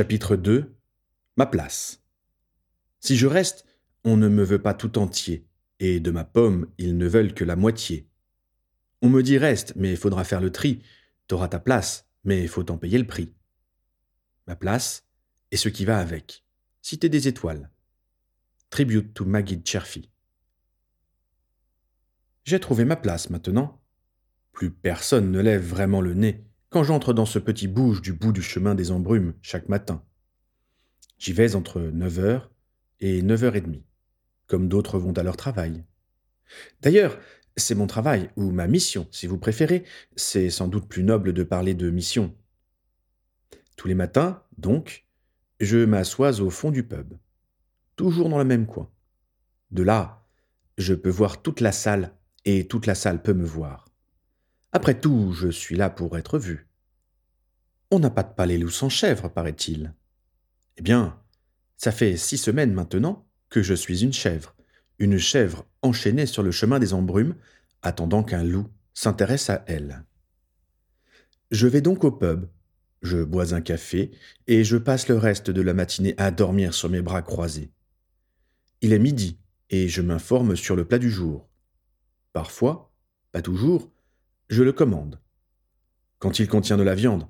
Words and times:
Chapitre 0.00 0.34
2 0.34 0.78
Ma 1.36 1.44
place. 1.44 2.02
Si 3.00 3.18
je 3.18 3.26
reste, 3.26 3.66
on 4.02 4.16
ne 4.16 4.28
me 4.28 4.42
veut 4.42 4.62
pas 4.62 4.72
tout 4.72 4.96
entier, 4.96 5.46
et 5.78 6.00
de 6.00 6.10
ma 6.10 6.24
pomme, 6.24 6.72
ils 6.78 6.96
ne 6.96 7.06
veulent 7.06 7.34
que 7.34 7.44
la 7.44 7.54
moitié. 7.54 8.08
On 9.02 9.10
me 9.10 9.22
dit 9.22 9.36
reste, 9.36 9.74
mais 9.76 9.96
faudra 9.96 10.24
faire 10.24 10.40
le 10.40 10.50
tri. 10.50 10.82
T'auras 11.26 11.48
ta 11.48 11.58
place, 11.58 12.08
mais 12.24 12.46
faut 12.46 12.70
en 12.70 12.78
payer 12.78 12.96
le 12.96 13.06
prix. 13.06 13.34
Ma 14.46 14.56
place, 14.56 15.06
et 15.50 15.58
ce 15.58 15.68
qui 15.68 15.84
va 15.84 15.98
avec. 15.98 16.46
Cité 16.80 17.10
des 17.10 17.28
étoiles. 17.28 17.70
Tribute 18.70 19.12
to 19.12 19.26
Maggie 19.26 19.60
Cherfy. 19.62 20.08
J'ai 22.44 22.58
trouvé 22.58 22.86
ma 22.86 22.96
place 22.96 23.28
maintenant. 23.28 23.82
Plus 24.52 24.70
personne 24.70 25.30
ne 25.30 25.40
lève 25.40 25.62
vraiment 25.62 26.00
le 26.00 26.14
nez 26.14 26.49
quand 26.70 26.84
j'entre 26.84 27.12
dans 27.12 27.26
ce 27.26 27.40
petit 27.40 27.66
bouge 27.66 28.00
du 28.00 28.12
bout 28.12 28.32
du 28.32 28.42
chemin 28.42 28.76
des 28.76 28.92
embrumes 28.92 29.34
chaque 29.42 29.68
matin. 29.68 30.04
J'y 31.18 31.32
vais 31.32 31.56
entre 31.56 31.80
9h 31.80 32.48
et 33.00 33.22
9h30, 33.22 33.82
comme 34.46 34.68
d'autres 34.68 34.98
vont 34.98 35.12
à 35.12 35.24
leur 35.24 35.36
travail. 35.36 35.84
D'ailleurs, 36.80 37.18
c'est 37.56 37.74
mon 37.74 37.88
travail, 37.88 38.30
ou 38.36 38.52
ma 38.52 38.68
mission, 38.68 39.08
si 39.10 39.26
vous 39.26 39.36
préférez, 39.36 39.84
c'est 40.14 40.48
sans 40.48 40.68
doute 40.68 40.88
plus 40.88 41.02
noble 41.02 41.32
de 41.32 41.42
parler 41.42 41.74
de 41.74 41.90
mission. 41.90 42.34
Tous 43.76 43.88
les 43.88 43.94
matins, 43.94 44.42
donc, 44.56 45.06
je 45.58 45.84
m'assois 45.84 46.40
au 46.40 46.50
fond 46.50 46.70
du 46.70 46.84
pub, 46.84 47.14
toujours 47.96 48.28
dans 48.28 48.38
le 48.38 48.44
même 48.44 48.66
coin. 48.66 48.90
De 49.72 49.82
là, 49.82 50.24
je 50.78 50.94
peux 50.94 51.10
voir 51.10 51.42
toute 51.42 51.60
la 51.60 51.72
salle, 51.72 52.14
et 52.44 52.68
toute 52.68 52.86
la 52.86 52.94
salle 52.94 53.22
peut 53.22 53.34
me 53.34 53.44
voir. 53.44 53.89
Après 54.72 54.98
tout, 54.98 55.32
je 55.32 55.48
suis 55.48 55.76
là 55.76 55.90
pour 55.90 56.16
être 56.16 56.38
vu. 56.38 56.68
On 57.90 57.98
n'a 57.98 58.10
pas 58.10 58.22
de 58.22 58.34
palais 58.34 58.58
loup 58.58 58.70
sans 58.70 58.88
chèvre, 58.88 59.28
paraît-il. 59.28 59.94
Eh 60.76 60.82
bien, 60.82 61.20
ça 61.76 61.90
fait 61.90 62.16
six 62.16 62.38
semaines 62.38 62.72
maintenant 62.72 63.26
que 63.48 63.62
je 63.62 63.74
suis 63.74 64.04
une 64.04 64.12
chèvre, 64.12 64.54
une 64.98 65.18
chèvre 65.18 65.66
enchaînée 65.82 66.26
sur 66.26 66.42
le 66.44 66.52
chemin 66.52 66.78
des 66.78 66.94
embrumes, 66.94 67.34
attendant 67.82 68.22
qu'un 68.22 68.44
loup 68.44 68.68
s'intéresse 68.94 69.50
à 69.50 69.64
elle. 69.66 70.04
Je 71.50 71.66
vais 71.66 71.80
donc 71.80 72.04
au 72.04 72.12
pub, 72.12 72.46
je 73.02 73.24
bois 73.24 73.54
un 73.54 73.60
café, 73.60 74.12
et 74.46 74.62
je 74.62 74.76
passe 74.76 75.08
le 75.08 75.16
reste 75.16 75.50
de 75.50 75.62
la 75.62 75.74
matinée 75.74 76.14
à 76.16 76.30
dormir 76.30 76.74
sur 76.74 76.88
mes 76.88 77.02
bras 77.02 77.22
croisés. 77.22 77.72
Il 78.82 78.92
est 78.92 78.98
midi, 79.00 79.38
et 79.68 79.88
je 79.88 80.02
m'informe 80.02 80.54
sur 80.54 80.76
le 80.76 80.84
plat 80.84 80.98
du 80.98 81.10
jour. 81.10 81.48
Parfois, 82.32 82.92
pas 83.32 83.42
toujours, 83.42 83.90
je 84.50 84.62
le 84.64 84.72
commande. 84.72 85.20
Quand 86.18 86.38
il 86.38 86.48
contient 86.48 86.76
de 86.76 86.82
la 86.82 86.94
viande, 86.94 87.26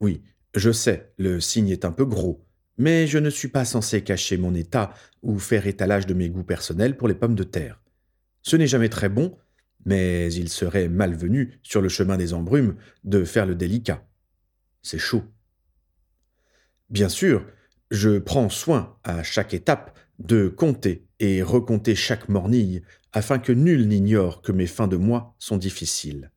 oui, 0.00 0.22
je 0.54 0.70
sais, 0.70 1.12
le 1.18 1.40
signe 1.40 1.70
est 1.70 1.84
un 1.84 1.92
peu 1.92 2.04
gros, 2.04 2.44
mais 2.76 3.06
je 3.06 3.18
ne 3.18 3.30
suis 3.30 3.48
pas 3.48 3.64
censé 3.64 4.04
cacher 4.04 4.36
mon 4.36 4.54
état 4.54 4.92
ou 5.22 5.38
faire 5.38 5.66
étalage 5.66 6.06
de 6.06 6.14
mes 6.14 6.28
goûts 6.28 6.44
personnels 6.44 6.96
pour 6.96 7.08
les 7.08 7.14
pommes 7.14 7.34
de 7.34 7.42
terre. 7.42 7.82
Ce 8.42 8.54
n'est 8.54 8.66
jamais 8.66 8.90
très 8.90 9.08
bon, 9.08 9.36
mais 9.84 10.32
il 10.32 10.48
serait 10.48 10.88
malvenu, 10.88 11.58
sur 11.62 11.80
le 11.80 11.88
chemin 11.88 12.16
des 12.16 12.34
embrumes, 12.34 12.76
de 13.02 13.24
faire 13.24 13.46
le 13.46 13.54
délicat. 13.54 14.06
C'est 14.82 14.98
chaud. 14.98 15.24
Bien 16.90 17.08
sûr, 17.08 17.44
je 17.90 18.18
prends 18.18 18.50
soin, 18.50 18.96
à 19.04 19.22
chaque 19.22 19.54
étape, 19.54 19.98
de 20.18 20.48
compter 20.48 21.06
et 21.18 21.42
recompter 21.42 21.94
chaque 21.94 22.28
mornille, 22.28 22.82
afin 23.12 23.38
que 23.38 23.52
nul 23.52 23.88
n'ignore 23.88 24.42
que 24.42 24.52
mes 24.52 24.66
fins 24.66 24.88
de 24.88 24.96
mois 24.96 25.34
sont 25.38 25.56
difficiles. 25.56 26.30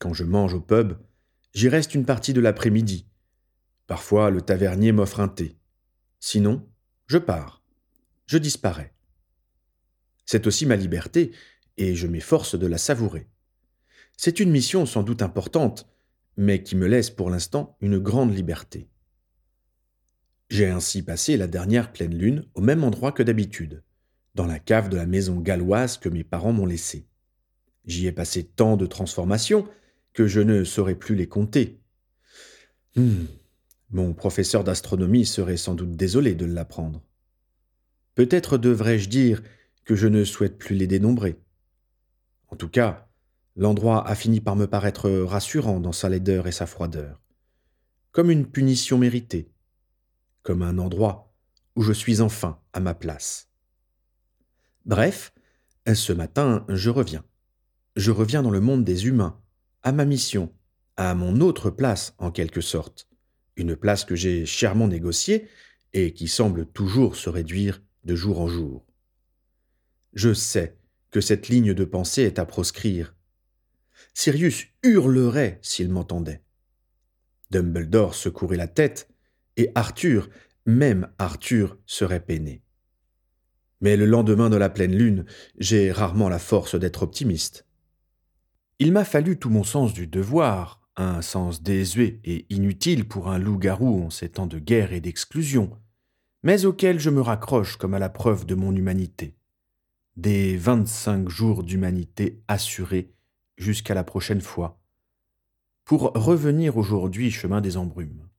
Quand 0.00 0.14
je 0.14 0.24
mange 0.24 0.54
au 0.54 0.60
pub, 0.60 0.94
j'y 1.52 1.68
reste 1.68 1.94
une 1.94 2.06
partie 2.06 2.32
de 2.32 2.40
l'après-midi. 2.40 3.06
Parfois, 3.86 4.30
le 4.30 4.40
tavernier 4.40 4.92
m'offre 4.92 5.20
un 5.20 5.28
thé. 5.28 5.58
Sinon, 6.20 6.66
je 7.06 7.18
pars. 7.18 7.62
Je 8.26 8.38
disparais. 8.38 8.94
C'est 10.24 10.46
aussi 10.46 10.64
ma 10.64 10.76
liberté, 10.76 11.32
et 11.76 11.94
je 11.94 12.06
m'efforce 12.06 12.58
de 12.58 12.66
la 12.66 12.78
savourer. 12.78 13.28
C'est 14.16 14.40
une 14.40 14.50
mission 14.50 14.86
sans 14.86 15.02
doute 15.02 15.20
importante, 15.20 15.86
mais 16.38 16.62
qui 16.62 16.76
me 16.76 16.86
laisse 16.86 17.10
pour 17.10 17.28
l'instant 17.28 17.76
une 17.80 17.98
grande 17.98 18.34
liberté. 18.34 18.88
J'ai 20.48 20.68
ainsi 20.68 21.02
passé 21.02 21.36
la 21.36 21.46
dernière 21.46 21.92
pleine 21.92 22.16
lune 22.16 22.46
au 22.54 22.62
même 22.62 22.84
endroit 22.84 23.12
que 23.12 23.22
d'habitude, 23.22 23.82
dans 24.34 24.46
la 24.46 24.58
cave 24.58 24.88
de 24.88 24.96
la 24.96 25.06
maison 25.06 25.40
galloise 25.40 25.98
que 25.98 26.08
mes 26.08 26.24
parents 26.24 26.52
m'ont 26.52 26.64
laissée. 26.64 27.06
J'y 27.84 28.06
ai 28.06 28.12
passé 28.12 28.44
tant 28.44 28.78
de 28.78 28.86
transformations 28.86 29.68
que 30.12 30.26
je 30.26 30.40
ne 30.40 30.64
saurais 30.64 30.94
plus 30.94 31.14
les 31.14 31.28
compter. 31.28 31.80
Hmm. 32.96 33.24
Mon 33.90 34.14
professeur 34.14 34.64
d'astronomie 34.64 35.26
serait 35.26 35.56
sans 35.56 35.74
doute 35.74 35.96
désolé 35.96 36.34
de 36.34 36.46
l'apprendre. 36.46 37.02
Peut-être 38.14 38.58
devrais-je 38.58 39.08
dire 39.08 39.42
que 39.84 39.94
je 39.94 40.06
ne 40.06 40.24
souhaite 40.24 40.58
plus 40.58 40.76
les 40.76 40.86
dénombrer. 40.86 41.40
En 42.48 42.56
tout 42.56 42.68
cas, 42.68 43.08
l'endroit 43.56 44.06
a 44.06 44.14
fini 44.14 44.40
par 44.40 44.56
me 44.56 44.66
paraître 44.66 45.10
rassurant 45.10 45.80
dans 45.80 45.92
sa 45.92 46.08
laideur 46.08 46.46
et 46.46 46.52
sa 46.52 46.66
froideur, 46.66 47.20
comme 48.12 48.30
une 48.30 48.46
punition 48.46 48.98
méritée, 48.98 49.52
comme 50.42 50.62
un 50.62 50.78
endroit 50.78 51.32
où 51.76 51.82
je 51.82 51.92
suis 51.92 52.20
enfin 52.20 52.60
à 52.72 52.80
ma 52.80 52.94
place. 52.94 53.48
Bref, 54.84 55.32
ce 55.94 56.12
matin, 56.12 56.64
je 56.68 56.90
reviens. 56.90 57.24
Je 57.96 58.10
reviens 58.10 58.42
dans 58.42 58.50
le 58.50 58.60
monde 58.60 58.84
des 58.84 59.06
humains, 59.06 59.40
à 59.82 59.92
ma 59.92 60.04
mission, 60.04 60.52
à 60.96 61.14
mon 61.14 61.40
autre 61.40 61.70
place 61.70 62.14
en 62.18 62.30
quelque 62.30 62.60
sorte, 62.60 63.08
une 63.56 63.76
place 63.76 64.04
que 64.04 64.14
j'ai 64.14 64.46
chèrement 64.46 64.88
négociée 64.88 65.48
et 65.92 66.12
qui 66.12 66.28
semble 66.28 66.66
toujours 66.66 67.16
se 67.16 67.28
réduire 67.28 67.82
de 68.04 68.14
jour 68.14 68.40
en 68.40 68.48
jour. 68.48 68.86
Je 70.12 70.32
sais 70.34 70.76
que 71.10 71.20
cette 71.20 71.48
ligne 71.48 71.74
de 71.74 71.84
pensée 71.84 72.22
est 72.22 72.38
à 72.38 72.46
proscrire. 72.46 73.14
Sirius 74.14 74.66
hurlerait 74.82 75.58
s'il 75.62 75.88
m'entendait. 75.88 76.42
Dumbledore 77.50 78.14
secourait 78.14 78.56
la 78.56 78.68
tête, 78.68 79.08
et 79.56 79.70
Arthur, 79.74 80.30
même 80.66 81.08
Arthur, 81.18 81.78
serait 81.86 82.24
peiné. 82.24 82.62
Mais 83.80 83.96
le 83.96 84.06
lendemain 84.06 84.50
de 84.50 84.56
la 84.56 84.70
pleine 84.70 84.94
lune, 84.94 85.24
j'ai 85.58 85.90
rarement 85.90 86.28
la 86.28 86.38
force 86.38 86.78
d'être 86.78 87.02
optimiste. 87.02 87.66
Il 88.82 88.92
m'a 88.92 89.04
fallu 89.04 89.38
tout 89.38 89.50
mon 89.50 89.62
sens 89.62 89.92
du 89.92 90.06
devoir, 90.06 90.80
un 90.96 91.20
sens 91.20 91.62
désuet 91.62 92.18
et 92.24 92.46
inutile 92.48 93.06
pour 93.06 93.28
un 93.28 93.38
loup-garou 93.38 94.04
en 94.04 94.08
ces 94.08 94.30
temps 94.30 94.46
de 94.46 94.58
guerre 94.58 94.94
et 94.94 95.02
d'exclusion, 95.02 95.78
mais 96.42 96.64
auquel 96.64 96.98
je 96.98 97.10
me 97.10 97.20
raccroche 97.20 97.76
comme 97.76 97.92
à 97.92 97.98
la 97.98 98.08
preuve 98.08 98.46
de 98.46 98.54
mon 98.54 98.74
humanité. 98.74 99.36
Des 100.16 100.56
vingt-cinq 100.56 101.28
jours 101.28 101.62
d'humanité 101.62 102.42
assurés 102.48 103.12
jusqu'à 103.58 103.92
la 103.92 104.02
prochaine 104.02 104.40
fois, 104.40 104.80
pour 105.84 106.12
revenir 106.14 106.78
aujourd'hui 106.78 107.30
chemin 107.30 107.60
des 107.60 107.76
embrumes. 107.76 108.30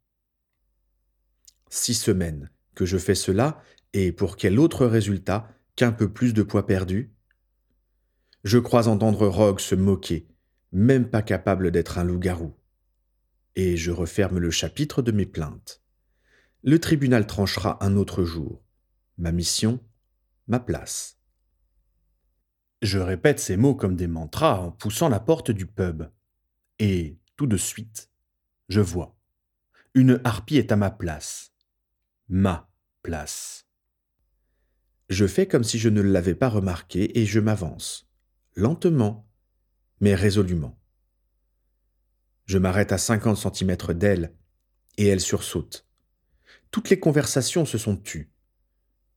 Six 1.70 1.94
semaines 1.94 2.50
que 2.74 2.88
je 2.88 2.98
fais 2.98 3.14
cela, 3.14 3.62
et 3.94 4.12
pour 4.12 4.38
quel 4.38 4.58
autre 4.58 4.88
résultat 4.88 5.48
qu'un 5.76 5.92
peu 5.92 6.12
plus 6.12 6.34
de 6.34 6.42
poids 6.42 6.66
perdu? 6.66 7.14
Je 8.44 8.58
crois 8.58 8.88
entendre 8.88 9.28
Rogue 9.28 9.60
se 9.60 9.76
moquer, 9.76 10.28
même 10.72 11.10
pas 11.10 11.22
capable 11.22 11.72
d'être 11.72 11.98
un 11.98 12.04
loup-garou. 12.04 12.56
Et 13.56 13.76
je 13.78 13.92
referme 13.92 14.40
le 14.40 14.52
chapitre 14.52 15.02
de 15.02 15.12
mes 15.12 15.26
plaintes. 15.26 15.82
Le 16.64 16.80
tribunal 16.80 17.28
tranchera 17.28 17.84
un 17.84 17.98
autre 17.98 18.24
jour. 18.24 18.64
Ma 19.18 19.32
mission, 19.32 19.80
ma 20.48 20.60
place. 20.60 21.18
Je 22.82 23.00
répète 23.00 23.40
ces 23.40 23.58
mots 23.58 23.76
comme 23.76 23.96
des 23.96 24.08
mantras 24.08 24.60
en 24.60 24.72
poussant 24.72 25.10
la 25.10 25.20
porte 25.20 25.52
du 25.52 25.66
pub. 25.66 26.04
Et, 26.80 27.20
tout 27.36 27.48
de 27.48 27.58
suite, 27.58 28.10
je 28.70 28.82
vois. 28.82 29.18
Une 29.94 30.22
harpie 30.24 30.58
est 30.58 30.72
à 30.72 30.76
ma 30.76 30.90
place. 30.90 31.52
Ma 32.30 32.72
place. 33.04 33.68
Je 35.10 35.28
fais 35.28 35.48
comme 35.48 35.64
si 35.64 35.78
je 35.78 35.90
ne 35.90 36.02
l'avais 36.02 36.36
pas 36.36 36.48
remarqué 36.48 37.20
et 37.20 37.26
je 37.26 37.40
m'avance, 37.40 38.10
lentement, 38.56 39.30
mais 40.02 40.16
résolument. 40.16 40.78
Je 42.46 42.58
m'arrête 42.58 42.92
à 42.92 42.98
cinquante 42.98 43.38
centimètres 43.38 43.94
d'elle, 43.94 44.34
et 44.98 45.08
elle 45.08 45.22
sursaute. 45.22 45.88
Toutes 46.72 46.90
les 46.90 47.00
conversations 47.00 47.66
se 47.66 47.78
sont 47.78 47.96
tues. 47.96 48.30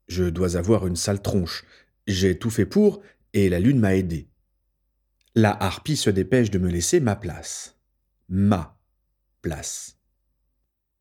Je 0.07 0.25
dois 0.25 0.57
avoir 0.57 0.87
une 0.87 0.97
sale 0.97 1.23
tronche. 1.23 1.65
J'ai 2.07 2.39
tout 2.39 2.51
fait 2.51 2.67
pour, 2.67 3.03
et 3.33 3.49
la 3.49 3.59
lune 3.59 3.81
m'a 3.81 3.97
aidé. 3.97 4.29
La 5.35 5.51
harpie 5.51 5.97
se 5.97 6.11
dépêche 6.11 6.51
de 6.51 6.59
me 6.59 6.71
laisser 6.71 7.01
ma 7.01 7.17
place. 7.17 7.77
Ma 8.29 8.79
place. 9.43 9.99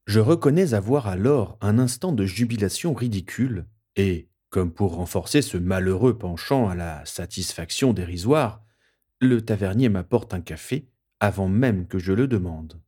Je 0.06 0.20
reconnais 0.20 0.74
avoir 0.74 1.08
alors 1.08 1.58
un 1.62 1.78
instant 1.78 2.12
de 2.12 2.26
jubilation 2.26 2.94
ridicule, 2.94 3.68
et, 3.96 4.30
comme 4.50 4.74
pour 4.74 4.96
renforcer 4.96 5.42
ce 5.42 5.58
malheureux 5.58 6.18
penchant 6.18 6.68
à 6.68 6.76
la 6.76 7.06
satisfaction 7.06 7.94
dérisoire, 7.94 8.63
le 9.28 9.42
tavernier 9.42 9.90
m'apporte 9.90 10.34
un 10.34 10.42
café 10.42 10.90
avant 11.20 11.48
même 11.48 11.88
que 11.88 12.00
je 12.00 12.14
le 12.14 12.28
demande. 12.28 12.82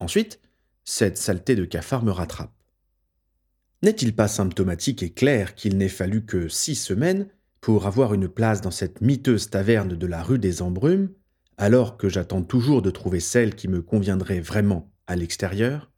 Ensuite, 0.00 0.40
cette 0.84 1.16
saleté 1.16 1.56
de 1.56 1.64
cafard 1.64 2.04
me 2.04 2.10
rattrape. 2.10 2.52
N'est-il 3.82 4.14
pas 4.14 4.28
symptomatique 4.28 5.02
et 5.02 5.12
clair 5.12 5.54
qu'il 5.54 5.76
n'ait 5.76 5.88
fallu 5.88 6.24
que 6.24 6.48
six 6.48 6.74
semaines 6.74 7.28
pour 7.60 7.86
avoir 7.86 8.14
une 8.14 8.28
place 8.28 8.60
dans 8.60 8.70
cette 8.70 9.00
miteuse 9.00 9.50
taverne 9.50 9.96
de 9.96 10.06
la 10.06 10.22
rue 10.22 10.38
des 10.38 10.62
Embrumes, 10.62 11.10
alors 11.56 11.96
que 11.96 12.08
j'attends 12.08 12.42
toujours 12.42 12.82
de 12.82 12.90
trouver 12.90 13.20
celle 13.20 13.54
qui 13.54 13.68
me 13.68 13.82
conviendrait 13.82 14.40
vraiment 14.40 14.92
à 15.06 15.16
l'extérieur? 15.16 15.90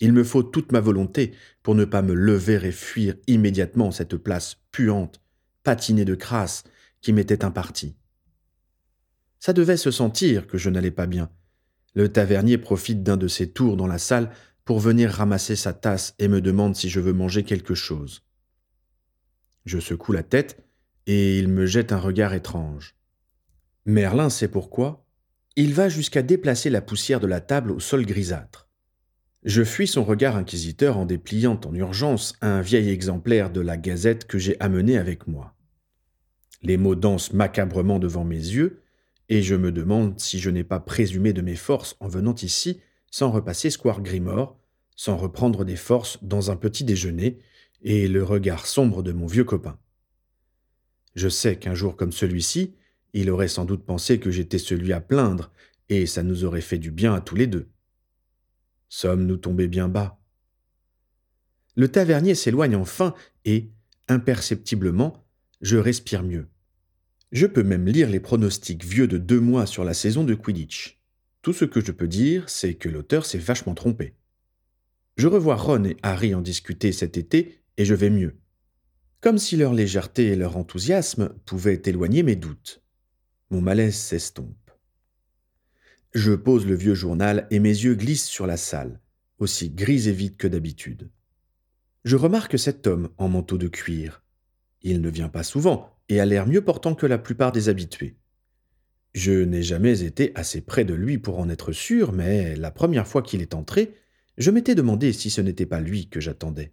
Il 0.00 0.12
me 0.12 0.24
faut 0.24 0.42
toute 0.42 0.72
ma 0.72 0.80
volonté 0.80 1.32
pour 1.62 1.74
ne 1.74 1.84
pas 1.84 2.02
me 2.02 2.14
lever 2.14 2.60
et 2.66 2.72
fuir 2.72 3.14
immédiatement 3.28 3.92
cette 3.92 4.16
place 4.16 4.56
puante, 4.72 5.20
patinée 5.62 6.04
de 6.04 6.16
crasse, 6.16 6.64
qui 7.00 7.12
m'était 7.12 7.44
impartie. 7.44 7.96
Ça 9.44 9.52
devait 9.52 9.76
se 9.76 9.90
sentir 9.90 10.46
que 10.46 10.56
je 10.56 10.70
n'allais 10.70 10.92
pas 10.92 11.08
bien. 11.08 11.28
Le 11.94 12.08
tavernier 12.08 12.58
profite 12.58 13.02
d'un 13.02 13.16
de 13.16 13.26
ses 13.26 13.50
tours 13.50 13.76
dans 13.76 13.88
la 13.88 13.98
salle 13.98 14.30
pour 14.64 14.78
venir 14.78 15.10
ramasser 15.10 15.56
sa 15.56 15.72
tasse 15.72 16.14
et 16.20 16.28
me 16.28 16.40
demande 16.40 16.76
si 16.76 16.88
je 16.88 17.00
veux 17.00 17.12
manger 17.12 17.42
quelque 17.42 17.74
chose. 17.74 18.22
Je 19.64 19.80
secoue 19.80 20.12
la 20.12 20.22
tête 20.22 20.64
et 21.08 21.40
il 21.40 21.48
me 21.48 21.66
jette 21.66 21.90
un 21.90 21.98
regard 21.98 22.34
étrange. 22.34 22.94
Merlin 23.84 24.30
sait 24.30 24.46
pourquoi. 24.46 25.04
Il 25.56 25.74
va 25.74 25.88
jusqu'à 25.88 26.22
déplacer 26.22 26.70
la 26.70 26.80
poussière 26.80 27.18
de 27.18 27.26
la 27.26 27.40
table 27.40 27.72
au 27.72 27.80
sol 27.80 28.06
grisâtre. 28.06 28.68
Je 29.42 29.64
fuis 29.64 29.88
son 29.88 30.04
regard 30.04 30.36
inquisiteur 30.36 30.98
en 30.98 31.04
dépliant 31.04 31.60
en 31.64 31.74
urgence 31.74 32.36
un 32.42 32.60
vieil 32.60 32.90
exemplaire 32.90 33.50
de 33.50 33.60
la 33.60 33.76
gazette 33.76 34.24
que 34.24 34.38
j'ai 34.38 34.56
amené 34.60 34.98
avec 34.98 35.26
moi. 35.26 35.56
Les 36.62 36.76
mots 36.76 36.94
dansent 36.94 37.32
macabrement 37.32 37.98
devant 37.98 38.24
mes 38.24 38.36
yeux, 38.36 38.81
et 39.28 39.42
je 39.42 39.54
me 39.54 39.72
demande 39.72 40.18
si 40.20 40.38
je 40.38 40.50
n'ai 40.50 40.64
pas 40.64 40.80
présumé 40.80 41.32
de 41.32 41.42
mes 41.42 41.56
forces 41.56 41.96
en 42.00 42.08
venant 42.08 42.34
ici 42.34 42.80
sans 43.10 43.30
repasser 43.30 43.70
Square 43.70 44.02
Grimore, 44.02 44.58
sans 44.96 45.16
reprendre 45.16 45.64
des 45.64 45.76
forces 45.76 46.18
dans 46.22 46.50
un 46.50 46.56
petit 46.56 46.84
déjeuner, 46.84 47.38
et 47.82 48.08
le 48.08 48.22
regard 48.22 48.66
sombre 48.66 49.02
de 49.02 49.12
mon 49.12 49.26
vieux 49.26 49.44
copain. 49.44 49.78
Je 51.14 51.28
sais 51.28 51.56
qu'un 51.56 51.74
jour 51.74 51.96
comme 51.96 52.12
celui-ci, 52.12 52.74
il 53.12 53.30
aurait 53.30 53.48
sans 53.48 53.64
doute 53.64 53.84
pensé 53.84 54.18
que 54.18 54.30
j'étais 54.30 54.58
celui 54.58 54.92
à 54.92 55.00
plaindre, 55.00 55.52
et 55.88 56.06
ça 56.06 56.22
nous 56.22 56.44
aurait 56.44 56.60
fait 56.62 56.78
du 56.78 56.90
bien 56.90 57.14
à 57.14 57.20
tous 57.20 57.34
les 57.34 57.46
deux. 57.46 57.68
Sommes-nous 58.88 59.36
tombés 59.36 59.68
bien 59.68 59.88
bas 59.88 60.20
Le 61.74 61.88
tavernier 61.88 62.34
s'éloigne 62.34 62.76
enfin, 62.76 63.14
et, 63.44 63.70
imperceptiblement, 64.08 65.26
je 65.60 65.76
respire 65.76 66.22
mieux. 66.22 66.48
Je 67.32 67.46
peux 67.46 67.62
même 67.62 67.86
lire 67.86 68.10
les 68.10 68.20
pronostics 68.20 68.84
vieux 68.84 69.08
de 69.08 69.16
deux 69.16 69.40
mois 69.40 69.64
sur 69.64 69.84
la 69.84 69.94
saison 69.94 70.22
de 70.22 70.34
Quidditch. 70.34 71.00
Tout 71.40 71.54
ce 71.54 71.64
que 71.64 71.80
je 71.80 71.90
peux 71.90 72.06
dire, 72.06 72.50
c'est 72.50 72.74
que 72.74 72.90
l'auteur 72.90 73.24
s'est 73.24 73.38
vachement 73.38 73.74
trompé. 73.74 74.14
Je 75.16 75.28
revois 75.28 75.56
Ron 75.56 75.84
et 75.84 75.96
Harry 76.02 76.34
en 76.34 76.42
discuter 76.42 76.92
cet 76.92 77.16
été 77.16 77.62
et 77.78 77.86
je 77.86 77.94
vais 77.94 78.10
mieux. 78.10 78.36
Comme 79.22 79.38
si 79.38 79.56
leur 79.56 79.72
légèreté 79.72 80.26
et 80.26 80.36
leur 80.36 80.58
enthousiasme 80.58 81.30
pouvaient 81.46 81.80
éloigner 81.86 82.22
mes 82.22 82.36
doutes. 82.36 82.82
Mon 83.50 83.62
malaise 83.62 83.96
s'estompe. 83.96 84.70
Je 86.12 86.32
pose 86.32 86.66
le 86.66 86.74
vieux 86.74 86.94
journal 86.94 87.46
et 87.50 87.60
mes 87.60 87.70
yeux 87.70 87.94
glissent 87.94 88.28
sur 88.28 88.46
la 88.46 88.58
salle, 88.58 89.00
aussi 89.38 89.70
grise 89.70 90.06
et 90.06 90.12
vide 90.12 90.36
que 90.36 90.48
d'habitude. 90.48 91.10
Je 92.04 92.16
remarque 92.16 92.58
cet 92.58 92.86
homme 92.86 93.08
en 93.16 93.28
manteau 93.28 93.56
de 93.56 93.68
cuir. 93.68 94.22
Il 94.82 95.00
ne 95.00 95.08
vient 95.08 95.30
pas 95.30 95.44
souvent 95.44 95.91
et 96.08 96.20
a 96.20 96.26
l'air 96.26 96.46
mieux 96.46 96.64
portant 96.64 96.94
que 96.94 97.06
la 97.06 97.18
plupart 97.18 97.52
des 97.52 97.68
habitués. 97.68 98.16
Je 99.14 99.32
n'ai 99.32 99.62
jamais 99.62 100.02
été 100.02 100.32
assez 100.34 100.62
près 100.62 100.84
de 100.84 100.94
lui 100.94 101.18
pour 101.18 101.38
en 101.38 101.48
être 101.48 101.72
sûr, 101.72 102.12
mais 102.12 102.56
la 102.56 102.70
première 102.70 103.06
fois 103.06 103.22
qu'il 103.22 103.42
est 103.42 103.54
entré, 103.54 103.94
je 104.38 104.50
m'étais 104.50 104.74
demandé 104.74 105.12
si 105.12 105.30
ce 105.30 105.40
n'était 105.40 105.66
pas 105.66 105.80
lui 105.80 106.08
que 106.08 106.20
j'attendais. 106.20 106.72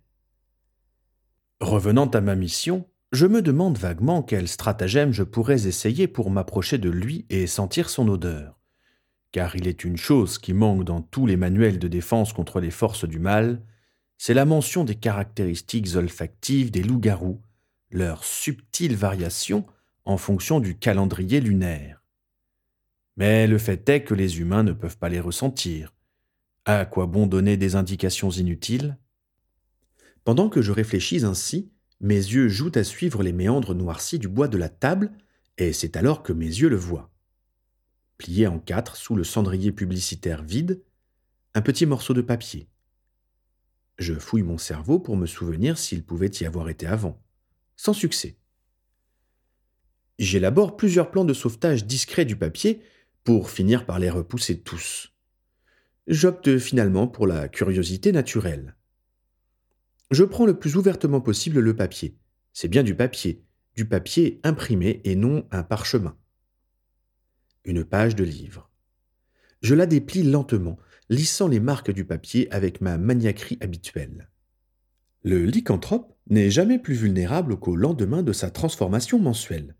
Revenant 1.59 2.07
à 2.07 2.21
ma 2.21 2.35
mission, 2.35 2.87
je 3.11 3.25
me 3.25 3.41
demande 3.41 3.77
vaguement 3.77 4.23
quel 4.23 4.47
stratagème 4.47 5.11
je 5.11 5.23
pourrais 5.23 5.67
essayer 5.67 6.07
pour 6.07 6.31
m'approcher 6.31 6.77
de 6.77 6.89
lui 6.89 7.25
et 7.29 7.47
sentir 7.47 7.89
son 7.89 8.07
odeur. 8.07 8.59
Car 9.31 9.55
il 9.55 9.67
est 9.67 9.83
une 9.83 9.97
chose 9.97 10.37
qui 10.37 10.53
manque 10.53 10.85
dans 10.85 11.01
tous 11.01 11.25
les 11.25 11.35
manuels 11.35 11.79
de 11.79 11.87
défense 11.87 12.31
contre 12.31 12.61
les 12.61 12.71
forces 12.71 13.05
du 13.05 13.19
mal, 13.19 13.61
c'est 14.17 14.33
la 14.33 14.45
mention 14.45 14.83
des 14.83 14.95
caractéristiques 14.95 15.95
olfactives 15.95 16.71
des 16.71 16.83
loups-garous, 16.83 17.41
leurs 17.91 18.23
subtiles 18.23 18.95
variations 18.95 19.65
en 20.05 20.17
fonction 20.17 20.59
du 20.59 20.77
calendrier 20.77 21.41
lunaire. 21.41 22.03
Mais 23.17 23.47
le 23.47 23.57
fait 23.57 23.87
est 23.89 24.03
que 24.03 24.13
les 24.13 24.39
humains 24.39 24.63
ne 24.63 24.73
peuvent 24.73 24.97
pas 24.97 25.09
les 25.09 25.19
ressentir. 25.19 25.93
À 26.65 26.85
quoi 26.85 27.05
bon 27.05 27.27
donner 27.27 27.57
des 27.57 27.75
indications 27.75 28.29
inutiles? 28.29 28.97
Pendant 30.23 30.49
que 30.49 30.61
je 30.61 30.71
réfléchis 30.71 31.25
ainsi, 31.25 31.71
mes 31.99 32.15
yeux 32.15 32.47
jouent 32.47 32.71
à 32.75 32.83
suivre 32.83 33.23
les 33.23 33.33
méandres 33.33 33.75
noircis 33.75 34.19
du 34.19 34.27
bois 34.27 34.47
de 34.47 34.57
la 34.57 34.69
table, 34.69 35.11
et 35.57 35.73
c'est 35.73 35.97
alors 35.97 36.23
que 36.23 36.31
mes 36.31 36.45
yeux 36.45 36.69
le 36.69 36.77
voient. 36.77 37.11
Plié 38.17 38.47
en 38.47 38.59
quatre 38.59 38.95
sous 38.95 39.15
le 39.15 39.23
cendrier 39.23 39.71
publicitaire 39.71 40.43
vide, 40.43 40.81
un 41.55 41.61
petit 41.61 41.85
morceau 41.85 42.13
de 42.13 42.21
papier. 42.21 42.69
Je 43.97 44.13
fouille 44.13 44.43
mon 44.43 44.57
cerveau 44.57 44.99
pour 44.99 45.17
me 45.17 45.25
souvenir 45.25 45.77
s'il 45.77 46.05
pouvait 46.05 46.31
y 46.39 46.45
avoir 46.45 46.69
été 46.69 46.85
avant. 46.85 47.21
Sans 47.81 47.93
succès. 47.93 48.35
J'élabore 50.17 50.75
plusieurs 50.75 51.11
plans 51.11 51.23
de 51.23 51.33
sauvetage 51.33 51.85
discrets 51.85 52.25
du 52.25 52.35
papier 52.35 52.81
pour 53.23 53.49
finir 53.49 53.85
par 53.85 53.99
les 53.99 54.09
repousser 54.09 54.59
tous. 54.59 55.13
J'opte 56.05 56.57
finalement 56.57 57.07
pour 57.07 57.25
la 57.25 57.47
curiosité 57.47 58.11
naturelle. 58.11 58.75
Je 60.11 60.25
prends 60.25 60.45
le 60.45 60.59
plus 60.59 60.75
ouvertement 60.75 61.21
possible 61.21 61.61
le 61.61 61.73
papier. 61.73 62.17
C'est 62.51 62.67
bien 62.67 62.83
du 62.83 62.95
papier, 62.95 63.45
du 63.77 63.87
papier 63.87 64.41
imprimé 64.43 64.99
et 65.05 65.15
non 65.15 65.47
un 65.49 65.63
parchemin. 65.63 66.17
Une 67.63 67.85
page 67.85 68.13
de 68.13 68.25
livre. 68.25 68.69
Je 69.61 69.73
la 69.73 69.85
déplie 69.85 70.23
lentement, 70.23 70.77
lissant 71.07 71.47
les 71.47 71.61
marques 71.61 71.91
du 71.91 72.03
papier 72.03 72.51
avec 72.51 72.81
ma 72.81 72.97
maniaquerie 72.97 73.57
habituelle. 73.61 74.28
Le 75.23 75.43
lycanthrope 75.43 76.15
n'est 76.29 76.49
jamais 76.49 76.79
plus 76.79 76.95
vulnérable 76.95 77.57
qu'au 77.57 77.75
lendemain 77.75 78.23
de 78.23 78.33
sa 78.33 78.49
transformation 78.49 79.19
mensuelle. 79.19 79.75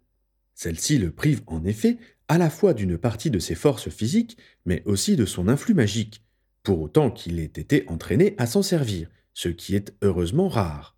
Celle-ci 0.54 0.98
le 0.98 1.12
prive 1.12 1.42
en 1.48 1.64
effet 1.64 1.98
à 2.28 2.38
la 2.38 2.50
fois 2.50 2.74
d'une 2.74 2.98
partie 2.98 3.32
de 3.32 3.40
ses 3.40 3.56
forces 3.56 3.90
physiques, 3.90 4.38
mais 4.66 4.84
aussi 4.86 5.16
de 5.16 5.26
son 5.26 5.48
influx 5.48 5.74
magique, 5.74 6.24
pour 6.64 6.82
autant 6.82 7.10
qu'il 7.10 7.40
ait 7.40 7.46
été 7.46 7.86
entraîné 7.88 8.36
à 8.38 8.46
s'en 8.46 8.62
servir, 8.62 9.10
ce 9.34 9.50
qui 9.50 9.76
est 9.76 9.94
heureusement 10.02 10.50
rare. 10.50 10.98